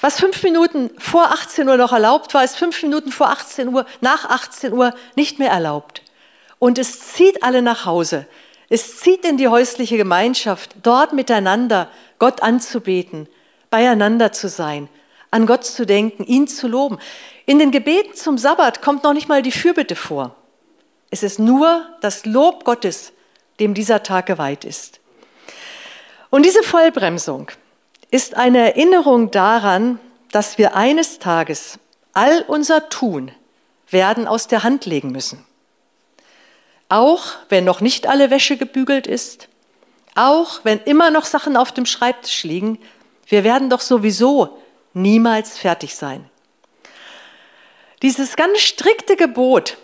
Was 0.00 0.20
fünf 0.20 0.42
Minuten 0.42 0.90
vor 0.98 1.32
18 1.32 1.68
Uhr 1.68 1.76
noch 1.76 1.92
erlaubt 1.92 2.34
war, 2.34 2.44
ist 2.44 2.56
fünf 2.56 2.82
Minuten 2.82 3.10
vor 3.10 3.30
18 3.30 3.68
Uhr, 3.68 3.86
nach 4.00 4.28
18 4.28 4.72
Uhr 4.72 4.94
nicht 5.16 5.38
mehr 5.38 5.50
erlaubt. 5.50 6.02
Und 6.58 6.78
es 6.78 7.00
zieht 7.12 7.42
alle 7.42 7.62
nach 7.62 7.84
Hause. 7.84 8.26
Es 8.68 8.98
zieht 8.98 9.24
in 9.24 9.36
die 9.36 9.48
häusliche 9.48 9.96
Gemeinschaft, 9.96 10.74
dort 10.82 11.12
miteinander 11.12 11.88
Gott 12.18 12.42
anzubeten, 12.42 13.28
beieinander 13.70 14.32
zu 14.32 14.48
sein, 14.48 14.88
an 15.30 15.46
Gott 15.46 15.64
zu 15.64 15.86
denken, 15.86 16.24
ihn 16.24 16.48
zu 16.48 16.68
loben. 16.68 16.98
In 17.46 17.58
den 17.58 17.70
Gebeten 17.70 18.14
zum 18.14 18.38
Sabbat 18.38 18.82
kommt 18.82 19.04
noch 19.04 19.14
nicht 19.14 19.28
mal 19.28 19.42
die 19.42 19.52
Fürbitte 19.52 19.96
vor. 19.96 20.34
Es 21.10 21.22
ist 21.22 21.38
nur 21.38 21.86
das 22.00 22.26
Lob 22.26 22.64
Gottes, 22.64 23.12
dem 23.60 23.74
dieser 23.74 24.02
Tag 24.02 24.26
geweiht 24.26 24.64
ist. 24.64 25.00
Und 26.30 26.44
diese 26.44 26.62
Vollbremsung, 26.62 27.50
ist 28.10 28.36
eine 28.36 28.58
Erinnerung 28.58 29.30
daran, 29.30 29.98
dass 30.32 30.58
wir 30.58 30.74
eines 30.74 31.18
Tages 31.18 31.78
all 32.12 32.44
unser 32.48 32.88
Tun 32.88 33.30
werden 33.90 34.26
aus 34.26 34.48
der 34.48 34.62
Hand 34.62 34.86
legen 34.86 35.12
müssen. 35.12 35.44
Auch 36.88 37.34
wenn 37.48 37.64
noch 37.64 37.80
nicht 37.80 38.06
alle 38.06 38.30
Wäsche 38.30 38.56
gebügelt 38.56 39.06
ist, 39.06 39.48
auch 40.14 40.60
wenn 40.64 40.80
immer 40.80 41.10
noch 41.10 41.24
Sachen 41.24 41.56
auf 41.56 41.72
dem 41.72 41.86
Schreibtisch 41.86 42.44
liegen, 42.44 42.78
wir 43.26 43.44
werden 43.44 43.70
doch 43.70 43.80
sowieso 43.80 44.58
niemals 44.94 45.58
fertig 45.58 45.94
sein. 45.94 46.28
Dieses 48.02 48.36
ganz 48.36 48.60
strikte 48.60 49.16
Gebot, 49.16 49.76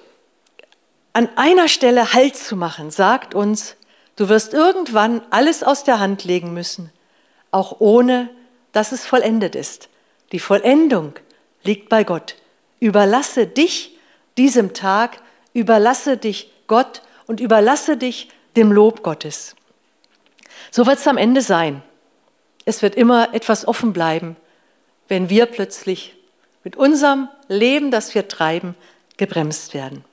an 1.13 1.29
einer 1.37 1.69
Stelle 1.69 2.13
Halt 2.13 2.37
zu 2.37 2.57
machen, 2.57 2.91
sagt 2.91 3.35
uns, 3.35 3.77
du 4.17 4.29
wirst 4.29 4.55
irgendwann 4.55 5.23
alles 5.31 5.63
aus 5.63 5.85
der 5.85 6.01
Hand 6.01 6.25
legen 6.25 6.55
müssen 6.55 6.91
auch 7.55 7.77
ohne 7.79 8.29
dass 8.73 8.91
es 8.91 9.07
vollendet 9.07 9.55
ist. 9.55 9.89
Die 10.33 10.41
Vollendung 10.41 11.15
liegt 11.63 11.89
bei 11.89 12.03
Gott. 12.03 12.35
Überlasse 12.81 13.47
dich 13.47 13.97
diesem 14.37 14.75
Tag, 14.75 15.21
überlasse 15.53 16.17
dich 16.17 16.51
Gott 16.67 17.03
und 17.27 17.41
überlasse 17.41 17.97
dich 17.97 18.29
dem 18.57 18.73
Lob 18.73 19.03
Gottes. 19.03 19.57
So 20.71 20.87
wird 20.87 20.99
es 20.99 21.07
am 21.07 21.17
Ende 21.17 21.43
sein. 21.43 21.83
Es 22.65 22.83
wird 22.83 22.95
immer 22.95 23.35
etwas 23.35 23.67
offen 23.67 23.93
bleiben, 23.93 24.37
wenn 25.09 25.29
wir 25.29 25.47
plötzlich 25.47 26.17
mit 26.63 26.77
unserem 26.77 27.29
Leben, 27.49 27.91
das 27.91 28.15
wir 28.15 28.27
treiben, 28.29 28.75
gebremst 29.17 29.75
werden. 29.75 30.05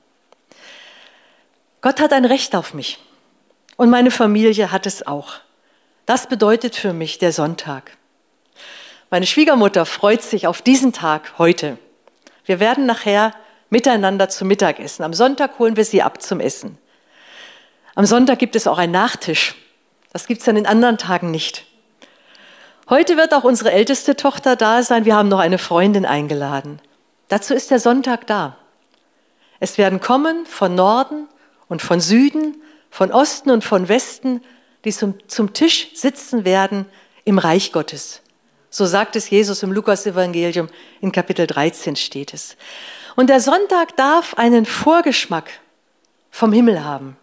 Gott 1.80 2.00
hat 2.00 2.12
ein 2.12 2.24
Recht 2.24 2.54
auf 2.54 2.74
mich 2.74 2.98
und 3.76 3.90
meine 3.90 4.10
Familie 4.10 4.70
hat 4.70 4.86
es 4.86 5.06
auch. 5.06 5.34
Das 6.06 6.28
bedeutet 6.28 6.76
für 6.76 6.92
mich 6.92 7.18
der 7.18 7.32
Sonntag. 7.32 7.96
Meine 9.10 9.26
Schwiegermutter 9.26 9.86
freut 9.86 10.22
sich 10.22 10.46
auf 10.46 10.62
diesen 10.62 10.92
Tag 10.92 11.38
heute. 11.38 11.78
Wir 12.44 12.60
werden 12.60 12.86
nachher 12.86 13.34
miteinander 13.72 14.28
zum 14.28 14.48
Mittag 14.48 14.78
essen. 14.78 15.02
Am 15.02 15.14
Sonntag 15.14 15.58
holen 15.58 15.76
wir 15.76 15.86
sie 15.86 16.02
ab 16.02 16.20
zum 16.20 16.40
Essen. 16.40 16.76
Am 17.94 18.04
Sonntag 18.04 18.38
gibt 18.38 18.54
es 18.54 18.66
auch 18.66 18.76
einen 18.76 18.92
Nachtisch. 18.92 19.54
Das 20.12 20.26
gibt 20.26 20.42
es 20.42 20.48
an 20.48 20.56
den 20.56 20.66
anderen 20.66 20.98
Tagen 20.98 21.30
nicht. 21.30 21.64
Heute 22.90 23.16
wird 23.16 23.32
auch 23.32 23.44
unsere 23.44 23.72
älteste 23.72 24.14
Tochter 24.14 24.56
da 24.56 24.82
sein. 24.82 25.06
Wir 25.06 25.16
haben 25.16 25.30
noch 25.30 25.38
eine 25.38 25.56
Freundin 25.56 26.04
eingeladen. 26.04 26.80
Dazu 27.28 27.54
ist 27.54 27.70
der 27.70 27.80
Sonntag 27.80 28.26
da. 28.26 28.58
Es 29.58 29.78
werden 29.78 30.00
kommen 30.00 30.44
von 30.44 30.74
Norden 30.74 31.26
und 31.68 31.80
von 31.80 31.98
Süden, 31.98 32.60
von 32.90 33.10
Osten 33.10 33.50
und 33.50 33.64
von 33.64 33.88
Westen, 33.88 34.42
die 34.84 34.92
zum, 34.92 35.14
zum 35.28 35.54
Tisch 35.54 35.88
sitzen 35.94 36.44
werden 36.44 36.84
im 37.24 37.38
Reich 37.38 37.72
Gottes. 37.72 38.20
So 38.68 38.84
sagt 38.84 39.16
es 39.16 39.30
Jesus 39.30 39.62
im 39.62 39.72
Lukas-Evangelium, 39.72 40.68
in 41.00 41.10
Kapitel 41.10 41.46
13 41.46 41.96
steht 41.96 42.34
es. 42.34 42.58
Und 43.16 43.28
der 43.28 43.40
Sonntag 43.40 43.96
darf 43.96 44.34
einen 44.34 44.66
Vorgeschmack 44.66 45.50
vom 46.30 46.52
Himmel 46.52 46.84
haben. 46.84 47.16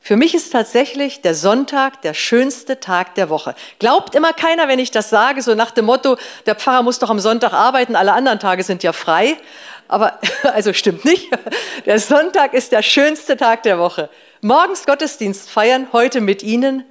Für 0.00 0.16
mich 0.16 0.36
ist 0.36 0.52
tatsächlich 0.52 1.22
der 1.22 1.34
Sonntag 1.34 2.00
der 2.02 2.14
schönste 2.14 2.78
Tag 2.78 3.16
der 3.16 3.28
Woche. 3.28 3.56
Glaubt 3.80 4.14
immer 4.14 4.32
keiner, 4.32 4.68
wenn 4.68 4.78
ich 4.78 4.92
das 4.92 5.10
sage, 5.10 5.42
so 5.42 5.56
nach 5.56 5.72
dem 5.72 5.86
Motto, 5.86 6.16
der 6.46 6.54
Pfarrer 6.54 6.84
muss 6.84 7.00
doch 7.00 7.10
am 7.10 7.18
Sonntag 7.18 7.52
arbeiten, 7.52 7.96
alle 7.96 8.12
anderen 8.12 8.38
Tage 8.38 8.62
sind 8.62 8.84
ja 8.84 8.92
frei. 8.92 9.36
Aber, 9.88 10.20
also 10.44 10.72
stimmt 10.72 11.04
nicht. 11.04 11.28
Der 11.86 11.98
Sonntag 11.98 12.54
ist 12.54 12.70
der 12.70 12.82
schönste 12.82 13.36
Tag 13.36 13.64
der 13.64 13.80
Woche. 13.80 14.08
Morgens 14.42 14.86
Gottesdienst 14.86 15.50
feiern, 15.50 15.88
heute 15.92 16.20
mit 16.20 16.44
Ihnen 16.44 16.84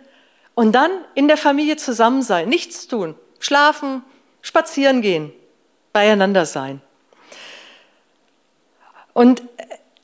und 0.53 0.73
dann 0.73 0.91
in 1.13 1.29
der 1.29 1.37
Familie 1.37 1.77
zusammen 1.77 2.21
sein, 2.21 2.49
nichts 2.49 2.87
tun, 2.87 3.15
schlafen, 3.39 4.03
spazieren 4.41 5.01
gehen, 5.01 5.31
beieinander 5.93 6.45
sein. 6.45 6.81
Und 9.15 9.41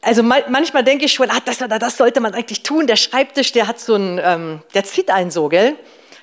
also 0.02 0.24
manchmal 0.24 0.86
denke 0.86 1.04
ich 1.06 1.14
schon, 1.14 1.30
ah, 1.30 1.42
das, 1.44 1.58
das 1.58 1.98
sollte 1.98 2.22
man 2.22 2.34
eigentlich 2.34 2.64
tun. 2.64 2.88
Der 2.88 2.96
Schreibtisch, 2.96 3.52
der 3.52 3.68
hat 3.68 3.80
so 3.80 3.94
ein, 3.96 4.22
ähm, 4.24 4.62
der 4.74 4.86
zieht 4.86 5.12
einen 5.12 5.32
so, 5.32 5.50
gell? 5.50 5.76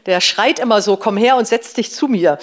Der 0.07 0.23
schreit 0.23 0.59
immer 0.59 0.81
so, 0.81 0.97
komm 0.97 1.19
her 1.19 1.37
und 1.37 1.47
setz 1.47 1.75
dich 1.75 1.93
zu 1.93 2.09
mir. 2.09 2.39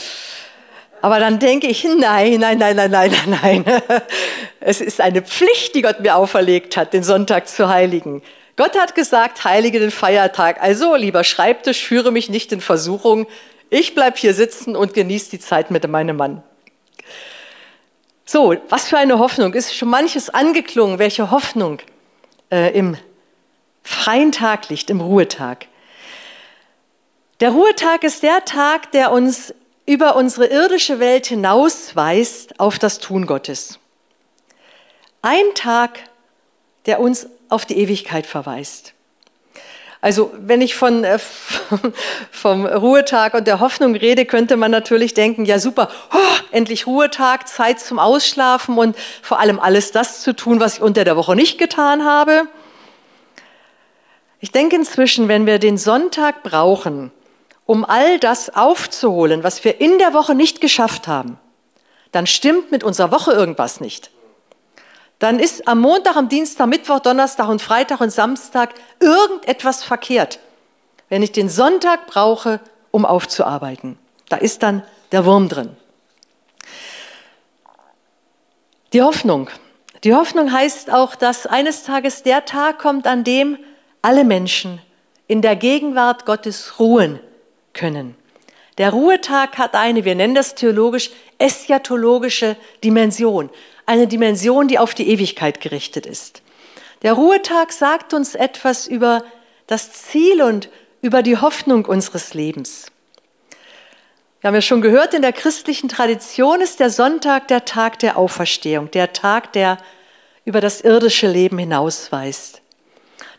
Aber 1.02 1.20
dann 1.20 1.40
denke 1.40 1.66
ich, 1.66 1.84
nein, 1.84 2.40
nein, 2.40 2.60
nein, 2.60 2.76
nein, 2.76 2.92
nein, 2.92 3.12
nein, 3.12 3.64
nein. 3.66 3.82
Es 4.60 4.82
ist 4.82 5.02
eine 5.02 5.24
Pflicht, 5.24 5.74
die 5.74 5.82
Gott 5.82 6.00
mir 6.00 6.16
auferlegt 6.16 6.78
hat, 6.78 6.94
den 6.94 7.04
Sonntag 7.04 7.48
zu 7.48 7.68
heiligen. 7.68 8.22
Gott 8.56 8.78
hat 8.78 8.94
gesagt, 8.94 9.44
heilige 9.44 9.80
den 9.80 9.92
Feiertag. 9.92 10.62
Also, 10.62 10.96
lieber 10.96 11.24
Schreibtisch, 11.24 11.84
führe 11.84 12.12
mich 12.12 12.30
nicht 12.30 12.52
in 12.52 12.62
Versuchung. 12.62 13.26
Ich 13.72 13.96
bleib 13.96 14.18
hier 14.18 14.36
sitzen 14.36 14.76
und 14.76 14.94
genieße 14.94 15.32
die 15.32 15.40
Zeit 15.40 15.72
mit 15.72 15.88
meinem 15.88 16.18
Mann. 16.18 16.44
So, 18.26 18.56
was 18.70 18.88
für 18.88 18.98
eine 18.98 19.20
Hoffnung. 19.20 19.54
Ist 19.54 19.76
schon 19.76 19.90
manches 19.90 20.30
angeklungen, 20.30 20.98
welche 20.98 21.30
Hoffnung 21.30 21.80
äh, 22.52 22.76
im 22.78 22.98
freien 23.84 24.32
Tag 24.32 24.70
liegt, 24.70 24.90
im 24.90 25.00
Ruhetag. 25.00 25.68
Der 27.40 27.52
Ruhetag 27.52 28.04
ist 28.04 28.24
der 28.24 28.44
Tag, 28.44 28.92
der 28.92 29.12
uns 29.12 29.54
über 29.86 30.16
unsere 30.16 30.48
irdische 30.48 31.00
Welt 31.00 31.28
hinausweist 31.28 32.60
auf 32.60 32.80
das 32.80 32.98
Tun 32.98 33.28
Gottes. 33.28 33.78
Ein 35.22 35.54
Tag, 35.54 36.00
der 36.88 37.00
uns 37.00 37.28
auf 37.50 37.68
die 37.68 37.78
Ewigkeit 37.78 38.26
verweist. 38.26 38.95
Also 40.06 40.32
wenn 40.38 40.62
ich 40.62 40.76
von, 40.76 41.04
äh, 41.04 41.18
vom 42.32 42.68
Ruhetag 42.68 43.34
und 43.34 43.48
der 43.48 43.60
Hoffnung 43.60 43.96
rede, 43.96 44.28
könnte 44.28 44.56
man 44.56 44.70
natürlich 44.70 45.16
denken, 45.16 45.46
ja 45.46 45.58
super, 45.58 45.90
oh, 46.14 46.42
endlich 46.52 46.86
Ruhetag, 46.86 47.48
Zeit 47.48 47.80
zum 47.80 47.98
Ausschlafen 47.98 48.78
und 48.78 48.96
vor 49.24 49.40
allem 49.40 49.60
alles 49.60 49.92
das 49.92 50.22
zu 50.22 50.36
tun, 50.36 50.60
was 50.60 50.76
ich 50.76 50.84
unter 50.84 51.06
der 51.06 51.18
Woche 51.18 51.36
nicht 51.36 51.58
getan 51.58 52.06
habe. 52.06 52.44
Ich 54.42 54.52
denke 54.52 54.76
inzwischen, 54.76 55.28
wenn 55.28 55.48
wir 55.48 55.58
den 55.58 55.80
Sonntag 55.80 56.44
brauchen, 56.44 57.12
um 57.66 57.84
all 57.84 58.20
das 58.20 58.56
aufzuholen, 58.56 59.44
was 59.44 59.64
wir 59.64 59.82
in 59.82 59.98
der 59.98 60.14
Woche 60.14 60.36
nicht 60.36 60.62
geschafft 60.62 61.08
haben, 61.08 61.40
dann 62.12 62.28
stimmt 62.28 62.70
mit 62.70 62.84
unserer 62.84 63.12
Woche 63.12 63.32
irgendwas 63.32 63.82
nicht 63.82 64.12
dann 65.20 65.40
ist 65.40 65.68
am 65.68 65.80
Montag, 65.80 66.16
am 66.16 66.30
Dienstag, 66.30 66.68
Mittwoch, 66.68 67.00
Donnerstag 67.00 67.48
und 67.48 67.62
Freitag 67.62 68.02
und 68.02 68.12
Samstag 68.12 68.74
irgendetwas 69.00 69.84
verkehrt, 69.84 70.40
wenn 71.10 71.24
ich 71.24 71.32
den 71.32 71.50
Sonntag 71.50 72.08
brauche, 72.08 72.60
um 72.92 73.06
aufzuarbeiten. 73.06 73.98
Da 74.30 74.38
ist 74.38 74.64
dann 74.64 74.84
der 75.12 75.26
Wurm 75.26 75.50
drin. 75.50 75.76
Die 78.94 79.02
Hoffnung. 79.02 79.50
Die 80.04 80.14
Hoffnung 80.14 80.52
heißt 80.52 80.92
auch, 80.92 81.16
dass 81.16 81.48
eines 81.48 81.84
Tages 81.84 82.24
der 82.24 82.46
Tag 82.46 82.80
kommt, 82.80 83.08
an 83.08 83.24
dem 83.24 83.58
alle 84.02 84.24
Menschen 84.24 84.82
in 85.28 85.42
der 85.42 85.56
Gegenwart 85.56 86.26
Gottes 86.26 86.80
ruhen 86.80 87.20
können. 87.74 88.16
Der 88.78 88.92
Ruhetag 88.92 89.58
hat 89.58 89.74
eine, 89.74 90.06
wir 90.06 90.16
nennen 90.16 90.36
das 90.36 90.56
theologisch, 90.56 91.10
eschatologische 91.38 92.56
Dimension 92.84 93.50
eine 93.86 94.08
Dimension, 94.08 94.68
die 94.68 94.80
auf 94.80 94.94
die 94.94 95.10
Ewigkeit 95.10 95.62
gerichtet 95.62 96.06
ist. 96.06 96.42
Der 97.04 97.14
Ruhetag 97.14 97.72
sagt 97.72 98.14
uns 98.14 98.36
etwas 98.36 98.88
über 98.88 99.24
das 99.68 99.92
Ziel 99.94 100.42
und 100.42 100.70
über 101.02 101.22
die 101.22 101.38
Hoffnung 101.38 101.86
unseres 101.86 102.34
Lebens. 102.34 102.88
Wir 104.42 104.48
haben 104.48 104.56
ja 104.56 104.62
schon 104.62 104.82
gehört, 104.82 105.14
in 105.14 105.22
der 105.22 105.34
christlichen 105.34 105.90
Tradition 105.90 106.62
ist 106.62 106.80
der 106.80 106.90
Sonntag 106.90 107.48
der 107.48 107.66
Tag 107.66 108.00
der 108.00 108.18
Auferstehung, 108.18 108.92
der 108.92 109.14
Tag, 109.14 109.54
der 109.54 109.78
über 110.46 110.62
das 110.62 110.82
irdische 110.82 111.28
Leben 111.28 111.58
hinausweist. 111.58 112.62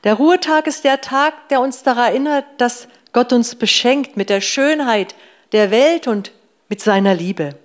Der 0.04 0.14
Ruhetag 0.14 0.66
ist 0.66 0.85
der 0.85 1.00
Tag, 1.00 1.48
der 1.48 1.61
uns 1.61 1.82
daran 1.82 2.06
erinnert, 2.06 2.44
dass 2.59 2.88
Gott 3.12 3.32
uns 3.32 3.54
beschenkt 3.54 4.16
mit 4.16 4.30
der 4.30 4.40
Schönheit 4.40 5.14
der 5.52 5.70
Welt 5.70 6.06
und 6.06 6.32
mit 6.68 6.80
seiner 6.80 7.14
Liebe. 7.14 7.56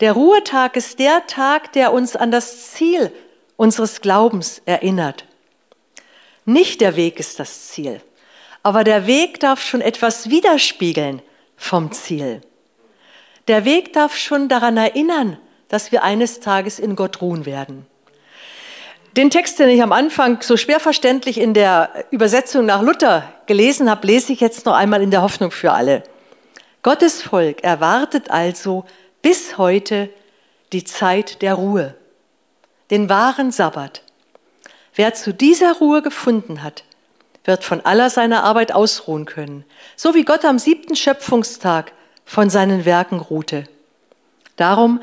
Der 0.00 0.12
Ruhetag 0.12 0.76
ist 0.76 1.00
der 1.00 1.26
Tag, 1.26 1.72
der 1.72 1.92
uns 1.92 2.14
an 2.14 2.30
das 2.30 2.72
Ziel 2.72 3.12
unseres 3.56 4.00
Glaubens 4.00 4.62
erinnert. 4.64 5.24
Nicht 6.44 6.80
der 6.80 6.94
Weg 6.94 7.18
ist 7.18 7.40
das 7.40 7.68
Ziel, 7.68 8.00
aber 8.62 8.84
der 8.84 9.06
Weg 9.06 9.40
darf 9.40 9.60
schon 9.60 9.80
etwas 9.80 10.30
widerspiegeln 10.30 11.20
vom 11.56 11.90
Ziel. 11.90 12.42
Der 13.48 13.64
Weg 13.64 13.92
darf 13.92 14.16
schon 14.16 14.48
daran 14.48 14.76
erinnern, 14.76 15.38
dass 15.68 15.90
wir 15.90 16.04
eines 16.04 16.40
Tages 16.40 16.78
in 16.78 16.94
Gott 16.94 17.20
ruhen 17.20 17.44
werden. 17.44 17.86
Den 19.16 19.30
Text, 19.30 19.58
den 19.58 19.68
ich 19.68 19.82
am 19.82 19.92
Anfang 19.92 20.40
so 20.42 20.56
schwer 20.56 20.78
verständlich 20.78 21.40
in 21.40 21.54
der 21.54 22.04
Übersetzung 22.10 22.66
nach 22.66 22.82
Luther 22.82 23.32
gelesen 23.46 23.90
habe, 23.90 24.06
lese 24.06 24.32
ich 24.32 24.40
jetzt 24.40 24.64
noch 24.64 24.74
einmal 24.74 25.02
in 25.02 25.10
der 25.10 25.22
Hoffnung 25.22 25.50
für 25.50 25.72
alle. 25.72 26.04
Gottes 26.82 27.22
Volk 27.22 27.64
erwartet 27.64 28.30
also 28.30 28.84
bis 29.22 29.58
heute 29.58 30.10
die 30.72 30.84
Zeit 30.84 31.42
der 31.42 31.54
Ruhe, 31.54 31.94
den 32.90 33.08
wahren 33.08 33.50
Sabbat. 33.50 34.02
Wer 34.94 35.14
zu 35.14 35.32
dieser 35.32 35.74
Ruhe 35.74 36.02
gefunden 36.02 36.62
hat, 36.62 36.84
wird 37.44 37.64
von 37.64 37.80
aller 37.80 38.10
seiner 38.10 38.44
Arbeit 38.44 38.72
ausruhen 38.72 39.24
können, 39.24 39.64
so 39.96 40.14
wie 40.14 40.24
Gott 40.24 40.44
am 40.44 40.58
siebten 40.58 40.96
Schöpfungstag 40.96 41.92
von 42.24 42.50
seinen 42.50 42.84
Werken 42.84 43.20
ruhte. 43.20 43.64
Darum 44.56 45.00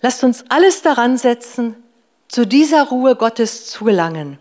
lasst 0.00 0.24
uns 0.24 0.44
alles 0.48 0.82
daran 0.82 1.18
setzen, 1.18 1.76
zu 2.28 2.46
dieser 2.46 2.84
Ruhe 2.84 3.16
Gottes 3.16 3.66
zu 3.66 3.84
gelangen, 3.84 4.38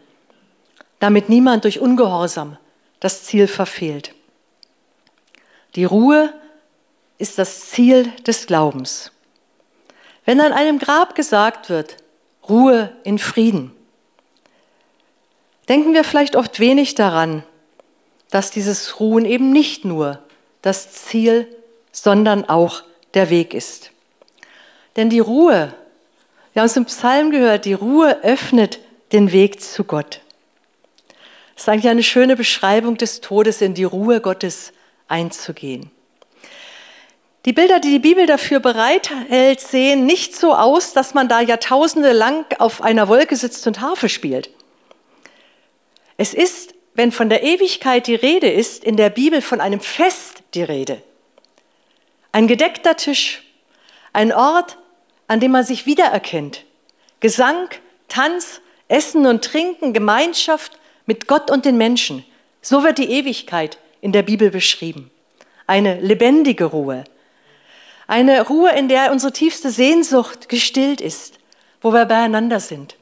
damit 1.00 1.30
niemand 1.30 1.64
durch 1.64 1.80
Ungehorsam 1.80 2.58
das 3.00 3.24
Ziel 3.24 3.48
verfehlt. 3.48 4.14
Die 5.76 5.86
Ruhe 5.86 6.34
ist 7.18 7.38
das 7.38 7.70
Ziel 7.70 8.12
des 8.26 8.48
Glaubens. 8.48 9.12
Wenn 10.26 10.42
an 10.42 10.54
einem 10.54 10.80
Grab 10.80 11.16
gesagt 11.16 11.70
wird, 11.70 11.98
Ruhe 12.48 12.96
in 13.04 13.18
Frieden, 13.20 13.72
denken 15.70 15.94
wir 15.94 16.04
vielleicht 16.04 16.36
oft 16.36 16.60
wenig 16.60 16.96
daran, 16.96 17.44
dass 18.30 18.52
dieses 18.52 19.00
Ruhen 19.00 19.26
eben 19.26 19.52
nicht 19.52 19.86
nur 19.86 20.20
das 20.62 20.92
Ziel, 20.92 21.48
sondern 21.92 22.48
auch 22.48 22.84
der 23.14 23.30
Weg 23.30 23.54
ist. 23.54 23.92
Denn 24.96 25.10
die 25.10 25.20
Ruhe, 25.20 25.74
wir 26.54 26.62
haben 26.62 26.68
es 26.68 26.78
im 26.78 26.86
Psalm 26.86 27.32
gehört, 27.32 27.66
die 27.66 27.74
Ruhe 27.74 28.24
öffnet 28.24 28.80
den 29.12 29.32
Weg 29.32 29.62
zu 29.62 29.84
Gott. 29.84 30.22
Das 31.54 31.64
ist 31.64 31.70
eigentlich 31.70 31.90
eine 31.90 32.04
schöne 32.04 32.36
Beschreibung 32.36 32.98
des 32.98 33.22
Todes, 33.22 33.62
in 33.62 33.74
die 33.74 33.84
Ruhe 33.84 34.22
Gottes 34.22 34.74
einzugehen. 35.08 35.90
Die 37.46 37.54
Bilder, 37.54 37.80
die 37.80 37.92
die 37.92 38.00
Bibel 38.00 38.26
dafür 38.26 38.60
bereithält, 38.60 39.62
sehen 39.62 40.06
nicht 40.06 40.36
so 40.36 40.54
aus, 40.54 40.94
dass 40.94 41.14
man 41.14 41.30
da 41.30 41.40
Jahrtausende 41.40 42.12
lang 42.12 42.46
auf 42.60 42.82
einer 42.82 43.08
Wolke 43.08 43.36
sitzt 43.36 43.66
und 43.68 43.80
Harfe 43.80 44.10
spielt. 44.10 44.50
Es 46.18 46.34
ist, 46.34 46.74
wenn 46.94 47.12
von 47.12 47.30
der 47.30 47.44
Ewigkeit 47.44 48.08
die 48.08 48.16
Rede 48.16 48.50
ist, 48.50 48.84
in 48.84 48.98
der 48.98 49.10
Bibel 49.10 49.42
von 49.42 49.62
einem 49.62 49.80
Fest 49.80 50.44
die 50.56 50.64
Rede. 50.64 51.02
Ein 52.32 52.48
gedeckter 52.48 52.98
Tisch, 52.98 53.44
ein 54.14 54.34
Ort, 54.34 54.78
an 55.28 55.40
dem 55.40 55.52
man 55.52 55.64
sich 55.64 55.86
wiedererkennt. 55.86 56.66
Gesang, 57.20 57.70
Tanz, 58.08 58.62
Essen 58.88 59.26
und 59.26 59.44
Trinken, 59.44 59.94
Gemeinschaft 59.94 60.80
mit 61.06 61.28
Gott 61.28 61.52
und 61.52 61.66
den 61.66 61.78
Menschen. 61.78 62.26
So 62.62 62.84
wird 62.84 62.98
die 62.98 63.12
Ewigkeit 63.12 63.78
in 64.02 64.12
der 64.12 64.24
Bibel 64.24 64.50
beschrieben. 64.50 65.12
Eine 65.68 66.00
lebendige 66.00 66.66
Ruhe. 66.66 67.04
Eine 68.08 68.48
Ruhe, 68.48 68.72
in 68.72 68.88
der 68.88 69.12
unsere 69.12 69.34
tiefste 69.34 69.70
Sehnsucht 69.70 70.48
gestillt 70.48 71.02
ist, 71.02 71.36
wo 71.82 71.92
wir 71.92 72.06
beieinander 72.06 72.62
sind. 72.62 72.96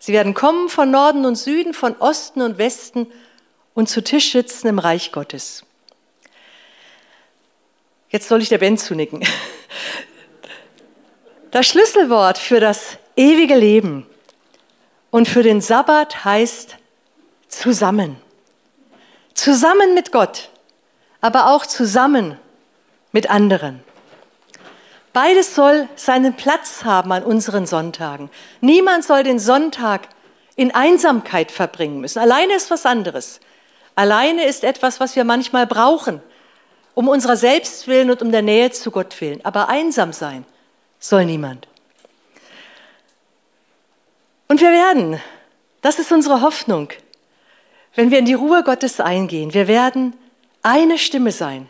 Sie 0.00 0.12
werden 0.12 0.34
kommen 0.34 0.68
von 0.68 0.90
Norden 0.90 1.24
und 1.24 1.36
Süden, 1.36 1.74
von 1.74 1.96
Osten 1.96 2.42
und 2.42 2.58
Westen 2.58 3.06
und 3.74 3.88
zu 3.88 4.02
Tisch 4.02 4.32
sitzen 4.32 4.66
im 4.66 4.78
Reich 4.78 5.12
Gottes. 5.12 5.64
Jetzt 8.08 8.28
soll 8.28 8.42
ich 8.42 8.48
der 8.48 8.58
Ben 8.58 8.76
zunicken. 8.76 9.24
Das 11.52 11.66
Schlüsselwort 11.66 12.38
für 12.38 12.60
das 12.60 12.96
ewige 13.16 13.56
Leben 13.56 14.06
und 15.10 15.28
für 15.28 15.42
den 15.42 15.60
Sabbat 15.60 16.24
heißt 16.24 16.76
zusammen. 17.48 18.16
Zusammen 19.34 19.94
mit 19.94 20.12
Gott, 20.12 20.50
aber 21.20 21.50
auch 21.50 21.66
zusammen 21.66 22.38
mit 23.12 23.30
anderen. 23.30 23.82
Beides 25.12 25.54
soll 25.54 25.88
seinen 25.96 26.34
Platz 26.34 26.84
haben 26.84 27.10
an 27.12 27.24
unseren 27.24 27.66
Sonntagen. 27.66 28.30
Niemand 28.60 29.04
soll 29.04 29.24
den 29.24 29.38
Sonntag 29.38 30.08
in 30.54 30.72
Einsamkeit 30.72 31.50
verbringen 31.50 32.00
müssen. 32.00 32.20
Alleine 32.20 32.54
ist 32.54 32.70
was 32.70 32.86
anderes. 32.86 33.40
Alleine 33.96 34.44
ist 34.44 34.62
etwas, 34.62 35.00
was 35.00 35.16
wir 35.16 35.24
manchmal 35.24 35.66
brauchen, 35.66 36.22
um 36.94 37.08
unserer 37.08 37.36
selbst 37.36 37.88
willen 37.88 38.10
und 38.10 38.22
um 38.22 38.30
der 38.30 38.42
Nähe 38.42 38.70
zu 38.70 38.90
Gott 38.90 39.20
willen. 39.20 39.44
Aber 39.44 39.68
einsam 39.68 40.12
sein 40.12 40.44
soll 40.98 41.24
niemand. 41.24 41.66
Und 44.46 44.60
wir 44.60 44.70
werden, 44.70 45.20
das 45.82 45.98
ist 45.98 46.12
unsere 46.12 46.40
Hoffnung, 46.40 46.90
wenn 47.94 48.10
wir 48.10 48.18
in 48.18 48.26
die 48.26 48.34
Ruhe 48.34 48.62
Gottes 48.62 49.00
eingehen, 49.00 49.54
wir 49.54 49.66
werden 49.66 50.16
eine 50.62 50.98
Stimme 50.98 51.32
sein 51.32 51.68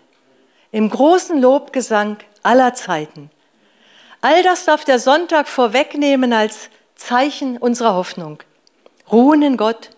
im 0.72 0.90
großen 0.90 1.40
Lobgesang 1.40 2.18
aller 2.42 2.74
Zeiten. 2.74 3.30
All 4.20 4.42
das 4.42 4.64
darf 4.64 4.84
der 4.84 4.98
Sonntag 4.98 5.48
vorwegnehmen 5.48 6.32
als 6.32 6.68
Zeichen 6.94 7.56
unserer 7.56 7.94
Hoffnung. 7.94 8.42
Ruhen 9.10 9.42
in 9.42 9.56
Gott, 9.56 9.90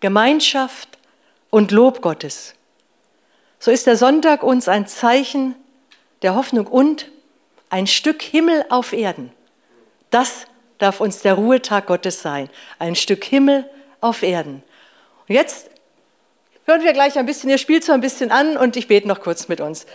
Gemeinschaft 0.00 0.98
und 1.50 1.70
Lob 1.70 2.00
Gottes. 2.00 2.54
So 3.58 3.70
ist 3.70 3.86
der 3.86 3.96
Sonntag 3.96 4.42
uns 4.42 4.68
ein 4.68 4.86
Zeichen 4.86 5.54
der 6.22 6.34
Hoffnung 6.34 6.66
und 6.66 7.10
ein 7.70 7.86
Stück 7.86 8.22
Himmel 8.22 8.64
auf 8.70 8.92
Erden. 8.92 9.32
Das 10.10 10.46
darf 10.78 11.00
uns 11.00 11.20
der 11.20 11.34
Ruhetag 11.34 11.86
Gottes 11.86 12.22
sein. 12.22 12.48
Ein 12.78 12.94
Stück 12.94 13.24
Himmel 13.24 13.68
auf 14.00 14.22
Erden. 14.22 14.62
Und 15.28 15.34
jetzt 15.34 15.68
hören 16.64 16.82
wir 16.82 16.92
gleich 16.92 17.18
ein 17.18 17.26
bisschen, 17.26 17.50
ihr 17.50 17.58
spielt 17.58 17.84
so 17.84 17.92
ein 17.92 18.00
bisschen 18.00 18.30
an 18.30 18.56
und 18.56 18.76
ich 18.76 18.88
bete 18.88 19.06
noch 19.06 19.20
kurz 19.20 19.48
mit 19.48 19.60
uns. 19.60 19.86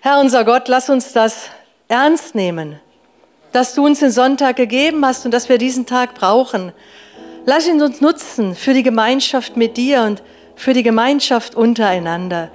Herr 0.00 0.20
unser 0.20 0.44
Gott, 0.44 0.68
lass 0.68 0.88
uns 0.90 1.12
das 1.12 1.50
ernst 1.88 2.36
nehmen, 2.36 2.78
dass 3.52 3.74
du 3.74 3.84
uns 3.84 3.98
den 3.98 4.12
Sonntag 4.12 4.54
gegeben 4.54 5.04
hast 5.04 5.24
und 5.24 5.32
dass 5.32 5.48
wir 5.48 5.58
diesen 5.58 5.86
Tag 5.86 6.14
brauchen. 6.14 6.72
Lass 7.46 7.66
ihn 7.66 7.82
uns 7.82 8.00
nutzen 8.00 8.54
für 8.54 8.74
die 8.74 8.84
Gemeinschaft 8.84 9.56
mit 9.56 9.76
dir 9.76 10.02
und 10.02 10.22
für 10.54 10.72
die 10.72 10.84
Gemeinschaft 10.84 11.56
untereinander. 11.56 12.48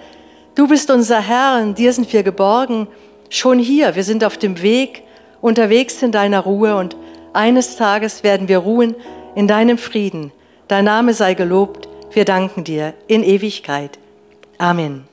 Du 0.56 0.68
bist 0.68 0.90
unser 0.90 1.20
Herr, 1.20 1.60
in 1.60 1.76
dir 1.76 1.92
sind 1.92 2.14
wir 2.14 2.24
geborgen, 2.24 2.88
schon 3.30 3.60
hier, 3.60 3.96
wir 3.96 4.04
sind 4.04 4.24
auf 4.24 4.38
dem 4.38 4.62
Weg, 4.62 5.04
unterwegs 5.42 6.02
in 6.02 6.14
deiner 6.14 6.42
Ruhe 6.42 6.78
und 6.78 6.96
eines 7.34 7.76
Tages 7.76 8.24
werden 8.24 8.48
wir 8.48 8.60
ruhen 8.60 8.96
in 9.36 9.48
deinem 9.48 9.78
Frieden. 9.78 10.32
Dein 10.70 10.86
Name 10.86 11.14
sei 11.14 11.34
gelobt, 11.34 11.90
wir 12.12 12.24
danken 12.24 12.64
dir 12.64 12.94
in 13.08 13.24
Ewigkeit. 13.24 13.98
Amen. 14.60 15.13